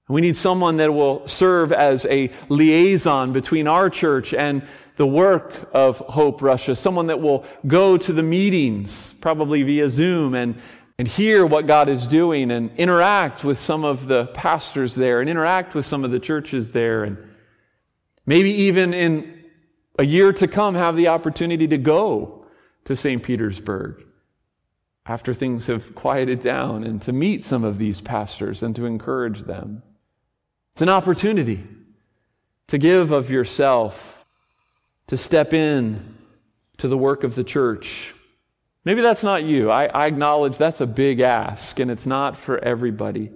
We 0.08 0.22
need 0.22 0.38
someone 0.38 0.78
that 0.78 0.94
will 0.94 1.28
serve 1.28 1.72
as 1.72 2.06
a 2.06 2.32
liaison 2.50 3.32
between 3.32 3.68
our 3.68 3.90
church 3.90 4.34
and 4.34 4.64
the 4.96 5.06
work 5.08 5.70
of 5.74 6.00
Hope 6.00 6.42
Russia, 6.42 6.76
someone 6.76 7.08
that 7.08 7.22
will 7.22 7.46
go 7.68 7.96
to 7.98 8.12
the 8.12 8.24
meetings, 8.24 9.14
probably 9.14 9.64
via 9.64 9.88
Zoom, 9.90 10.34
and, 10.34 10.56
and 11.00 11.08
hear 11.08 11.46
what 11.46 11.66
God 11.66 11.88
is 11.88 12.06
doing 12.06 12.52
and 12.52 12.70
interact 12.78 13.46
with 13.46 13.58
some 13.58 13.86
of 13.86 14.08
the 14.08 14.26
pastors 14.28 14.94
there 14.96 15.22
and 15.22 15.30
interact 15.30 15.74
with 15.74 15.86
some 15.86 16.04
of 16.04 16.12
the 16.12 16.20
churches 16.20 16.74
there. 16.74 17.06
And 17.06 17.18
maybe 18.26 18.52
even 18.52 18.94
in 18.94 19.46
a 19.98 20.06
year 20.06 20.34
to 20.34 20.46
come, 20.46 20.76
have 20.76 20.98
the 20.98 21.08
opportunity 21.08 21.70
to 21.70 21.78
go 21.78 22.46
to 22.84 22.98
St. 22.98 23.24
Petersburg 23.24 24.04
after 25.06 25.34
things 25.34 25.68
have 25.68 25.96
quieted 25.96 26.42
down 26.42 26.84
and 26.84 27.02
to 27.04 27.14
meet 27.14 27.46
some 27.46 27.64
of 27.64 27.78
these 27.78 28.02
pastors 28.02 28.62
and 28.62 28.76
to 28.76 28.86
encourage 28.86 29.44
them. 29.44 29.82
It's 30.74 30.82
an 30.82 30.90
opportunity 30.90 31.66
to 32.68 32.78
give 32.78 33.12
of 33.12 33.32
yourself, 33.32 34.26
to 35.08 35.16
step 35.16 35.54
in 35.54 36.18
to 36.76 36.90
the 36.90 36.98
work 36.98 37.24
of 37.24 37.36
the 37.36 37.44
church. 37.46 38.14
Maybe 38.86 39.02
that's 39.02 39.24
not 39.24 39.44
you. 39.44 39.70
I, 39.70 39.86
I, 39.86 40.08
acknowledge 40.08 40.58
that's 40.58 40.82
a 40.82 40.88
big 40.88 41.20
ask, 41.20 41.80
and 41.80 41.92
it's 41.92 42.06
not 42.06 42.38
for 42.38 42.58
everybody. 42.60 43.32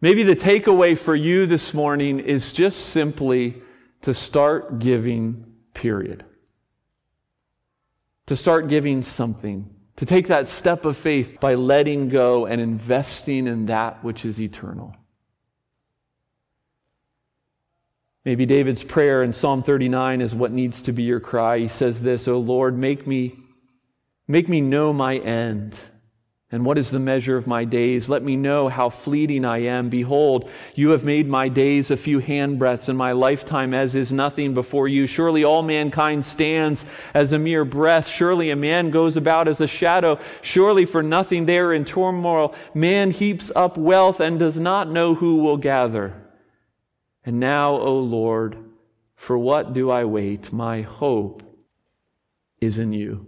Maybe 0.00 0.22
the 0.22 0.36
takeaway 0.36 0.96
for 0.96 1.14
you 1.14 1.46
this 1.46 1.74
morning 1.74 2.20
is 2.20 2.52
just 2.52 2.86
simply 2.86 3.62
to 4.02 4.14
start 4.14 4.78
giving, 4.78 5.44
period. 5.74 6.24
To 8.26 8.36
start 8.36 8.68
giving 8.68 9.02
something. 9.02 9.74
To 9.96 10.06
take 10.06 10.28
that 10.28 10.48
step 10.48 10.84
of 10.84 10.96
faith 10.96 11.38
by 11.40 11.54
letting 11.54 12.08
go 12.08 12.46
and 12.46 12.60
investing 12.60 13.46
in 13.46 13.66
that 13.66 14.04
which 14.04 14.24
is 14.24 14.40
eternal. 14.40 14.94
Maybe 18.24 18.44
David's 18.44 18.82
prayer 18.82 19.22
in 19.22 19.32
Psalm 19.32 19.62
39 19.62 20.20
is 20.20 20.34
what 20.34 20.50
needs 20.50 20.82
to 20.82 20.92
be 20.92 21.04
your 21.04 21.20
cry. 21.20 21.60
He 21.60 21.68
says 21.68 22.02
this, 22.02 22.26
"O 22.26 22.38
Lord, 22.38 22.76
make 22.76 23.06
me 23.06 23.38
make 24.28 24.48
me 24.48 24.60
know 24.60 24.92
my 24.92 25.16
end." 25.18 25.78
And 26.52 26.64
what 26.64 26.78
is 26.78 26.92
the 26.92 27.00
measure 27.00 27.36
of 27.36 27.48
my 27.48 27.64
days? 27.64 28.08
Let 28.08 28.22
me 28.22 28.36
know 28.36 28.68
how 28.68 28.88
fleeting 28.88 29.44
I 29.44 29.58
am. 29.64 29.88
Behold, 29.88 30.48
you 30.76 30.90
have 30.90 31.04
made 31.04 31.28
my 31.28 31.48
days 31.48 31.90
a 31.90 31.96
few 31.96 32.20
handbreadths, 32.20 32.88
and 32.88 32.96
my 32.96 33.10
lifetime 33.10 33.74
as 33.74 33.96
is 33.96 34.12
nothing 34.12 34.54
before 34.54 34.86
you. 34.86 35.08
Surely 35.08 35.42
all 35.42 35.64
mankind 35.64 36.24
stands 36.24 36.86
as 37.14 37.32
a 37.32 37.38
mere 37.38 37.64
breath. 37.64 38.06
Surely 38.06 38.50
a 38.50 38.56
man 38.56 38.90
goes 38.90 39.16
about 39.16 39.48
as 39.48 39.60
a 39.60 39.66
shadow. 39.66 40.20
Surely 40.40 40.84
for 40.84 41.02
nothing 41.02 41.46
there 41.46 41.72
in 41.72 41.84
turmoil, 41.84 42.54
man 42.72 43.10
heaps 43.10 43.50
up 43.56 43.76
wealth 43.76 44.20
and 44.20 44.38
does 44.38 44.60
not 44.60 44.88
know 44.88 45.16
who 45.16 45.38
will 45.38 45.56
gather. 45.56 46.14
And 47.24 47.40
now, 47.40 47.74
O 47.74 47.98
Lord, 47.98 48.56
for 49.16 49.36
what 49.36 49.72
do 49.72 49.90
I 49.90 50.04
wait? 50.04 50.52
My 50.52 50.82
hope 50.82 51.42
is 52.60 52.78
in 52.78 52.92
you. 52.92 53.26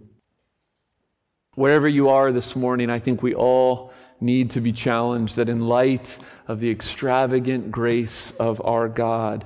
Wherever 1.58 1.88
you 1.88 2.10
are 2.10 2.30
this 2.30 2.54
morning, 2.54 2.88
I 2.88 3.00
think 3.00 3.20
we 3.20 3.34
all 3.34 3.92
need 4.20 4.50
to 4.50 4.60
be 4.60 4.72
challenged 4.72 5.34
that 5.34 5.48
in 5.48 5.60
light 5.60 6.16
of 6.46 6.60
the 6.60 6.70
extravagant 6.70 7.72
grace 7.72 8.30
of 8.38 8.64
our 8.64 8.88
God, 8.88 9.44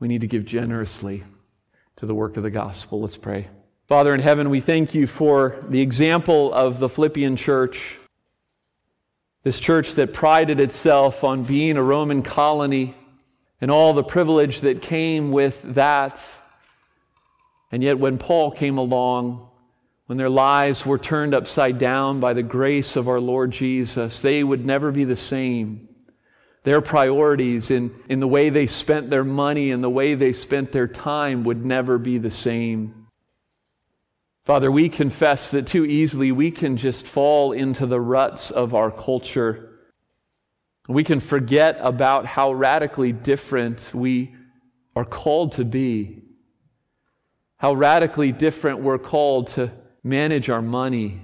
we 0.00 0.06
need 0.06 0.20
to 0.20 0.26
give 0.26 0.44
generously 0.44 1.24
to 1.96 2.04
the 2.04 2.14
work 2.14 2.36
of 2.36 2.42
the 2.42 2.50
gospel. 2.50 3.00
Let's 3.00 3.16
pray. 3.16 3.48
Father 3.88 4.12
in 4.12 4.20
heaven, 4.20 4.50
we 4.50 4.60
thank 4.60 4.94
you 4.94 5.06
for 5.06 5.64
the 5.66 5.80
example 5.80 6.52
of 6.52 6.78
the 6.78 6.90
Philippian 6.90 7.36
church, 7.36 7.98
this 9.44 9.60
church 9.60 9.94
that 9.94 10.12
prided 10.12 10.60
itself 10.60 11.24
on 11.24 11.44
being 11.44 11.78
a 11.78 11.82
Roman 11.82 12.22
colony 12.22 12.94
and 13.62 13.70
all 13.70 13.94
the 13.94 14.04
privilege 14.04 14.60
that 14.60 14.82
came 14.82 15.32
with 15.32 15.62
that. 15.72 16.22
And 17.70 17.82
yet, 17.82 17.98
when 17.98 18.18
Paul 18.18 18.50
came 18.50 18.76
along, 18.76 19.48
when 20.06 20.18
their 20.18 20.30
lives 20.30 20.84
were 20.84 20.98
turned 20.98 21.34
upside 21.34 21.78
down 21.78 22.20
by 22.20 22.32
the 22.32 22.42
grace 22.42 22.96
of 22.96 23.08
our 23.08 23.20
Lord 23.20 23.50
Jesus, 23.50 24.20
they 24.20 24.42
would 24.42 24.64
never 24.64 24.90
be 24.90 25.04
the 25.04 25.16
same. 25.16 25.88
Their 26.64 26.80
priorities 26.80 27.70
in, 27.70 27.92
in 28.08 28.20
the 28.20 28.28
way 28.28 28.50
they 28.50 28.66
spent 28.66 29.10
their 29.10 29.24
money 29.24 29.70
and 29.70 29.82
the 29.82 29.90
way 29.90 30.14
they 30.14 30.32
spent 30.32 30.72
their 30.72 30.88
time 30.88 31.44
would 31.44 31.64
never 31.64 31.98
be 31.98 32.18
the 32.18 32.30
same. 32.30 33.06
Father, 34.44 34.70
we 34.70 34.88
confess 34.88 35.50
that 35.52 35.66
too 35.66 35.84
easily 35.84 36.32
we 36.32 36.50
can 36.50 36.76
just 36.76 37.06
fall 37.06 37.52
into 37.52 37.86
the 37.86 38.00
ruts 38.00 38.50
of 38.50 38.74
our 38.74 38.90
culture 38.90 39.72
we 40.88 41.04
can 41.04 41.20
forget 41.20 41.78
about 41.80 42.26
how 42.26 42.52
radically 42.52 43.12
different 43.12 43.92
we 43.94 44.34
are 44.96 45.04
called 45.04 45.52
to 45.52 45.64
be. 45.64 46.18
how 47.58 47.72
radically 47.72 48.32
different 48.32 48.80
we're 48.80 48.98
called 48.98 49.46
to 49.46 49.70
manage 50.04 50.50
our 50.50 50.62
money 50.62 51.20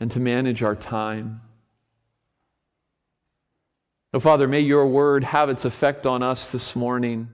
and 0.00 0.10
to 0.10 0.20
manage 0.20 0.62
our 0.62 0.76
time. 0.76 1.40
Oh, 4.12 4.20
Father, 4.20 4.48
may 4.48 4.60
your 4.60 4.86
word 4.86 5.24
have 5.24 5.50
its 5.50 5.64
effect 5.64 6.06
on 6.06 6.22
us 6.22 6.48
this 6.48 6.74
morning. 6.74 7.28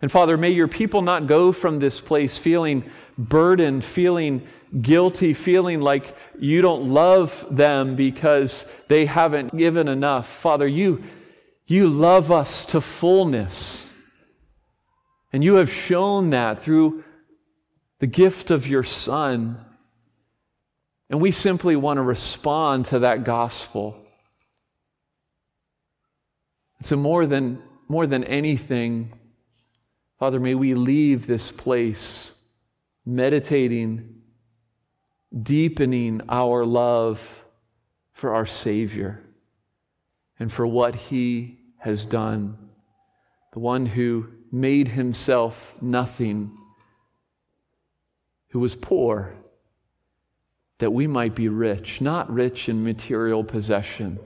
And 0.00 0.12
Father, 0.12 0.36
may 0.36 0.50
your 0.50 0.68
people 0.68 1.02
not 1.02 1.26
go 1.26 1.50
from 1.50 1.78
this 1.78 2.00
place 2.00 2.36
feeling 2.36 2.84
burdened, 3.16 3.84
feeling 3.84 4.46
guilty, 4.80 5.34
feeling 5.34 5.80
like 5.80 6.16
you 6.38 6.62
don't 6.62 6.90
love 6.90 7.46
them 7.50 7.96
because 7.96 8.66
they 8.88 9.06
haven't 9.06 9.56
given 9.56 9.88
enough. 9.88 10.28
Father, 10.28 10.66
you, 10.66 11.02
you 11.66 11.88
love 11.88 12.30
us 12.30 12.64
to 12.66 12.80
fullness. 12.80 13.90
And 15.32 15.42
you 15.42 15.54
have 15.54 15.72
shown 15.72 16.30
that 16.30 16.62
through 16.62 17.02
the 18.04 18.08
gift 18.08 18.50
of 18.50 18.66
your 18.66 18.82
Son. 18.82 19.64
And 21.08 21.22
we 21.22 21.30
simply 21.30 21.74
want 21.74 21.96
to 21.96 22.02
respond 22.02 22.84
to 22.86 22.98
that 22.98 23.24
gospel. 23.24 23.96
So, 26.82 26.96
more 26.96 27.24
than, 27.24 27.62
more 27.88 28.06
than 28.06 28.22
anything, 28.24 29.14
Father, 30.18 30.38
may 30.38 30.54
we 30.54 30.74
leave 30.74 31.26
this 31.26 31.50
place 31.50 32.32
meditating, 33.06 34.20
deepening 35.42 36.20
our 36.28 36.66
love 36.66 37.42
for 38.12 38.34
our 38.34 38.44
Savior 38.44 39.22
and 40.38 40.52
for 40.52 40.66
what 40.66 40.94
He 40.94 41.58
has 41.78 42.04
done. 42.04 42.58
The 43.54 43.60
one 43.60 43.86
who 43.86 44.26
made 44.52 44.88
Himself 44.88 45.74
nothing, 45.80 46.58
who 48.54 48.60
was 48.60 48.74
poor, 48.74 49.34
that 50.78 50.92
we 50.92 51.06
might 51.06 51.34
be 51.34 51.48
rich, 51.48 52.00
not 52.00 52.32
rich 52.32 52.70
in 52.70 52.82
material 52.82 53.44
possession 53.44 54.18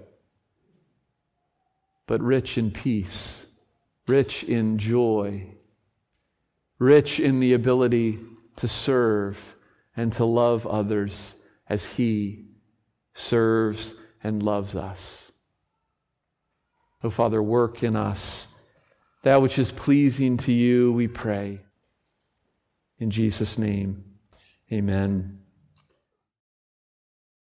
but 2.09 2.23
rich 2.23 2.59
in 2.59 2.73
peace, 2.73 3.47
rich 4.09 4.43
in 4.43 4.79
joy, 4.79 5.47
rich 6.79 7.21
in 7.21 7.39
the 7.39 7.53
ability 7.53 8.19
to 8.57 8.67
serve 8.67 9.55
and 9.95 10.13
to 10.15 10.25
love 10.25 10.67
others 10.67 11.35
as 11.69 11.85
He 11.85 12.47
serves 13.13 13.95
and 14.25 14.43
loves 14.43 14.75
us. 14.75 15.31
Oh, 17.05 17.11
Father, 17.11 17.43
work 17.43 17.83
in 17.85 17.95
us 17.95 18.49
that 19.23 19.43
which 19.43 19.59
is 19.59 19.71
pleasing 19.71 20.39
to 20.39 20.53
you, 20.53 20.93
we 20.93 21.09
pray. 21.09 21.61
In 22.99 23.11
Jesus' 23.11 23.59
name, 23.59 24.05
amen. 24.73 25.39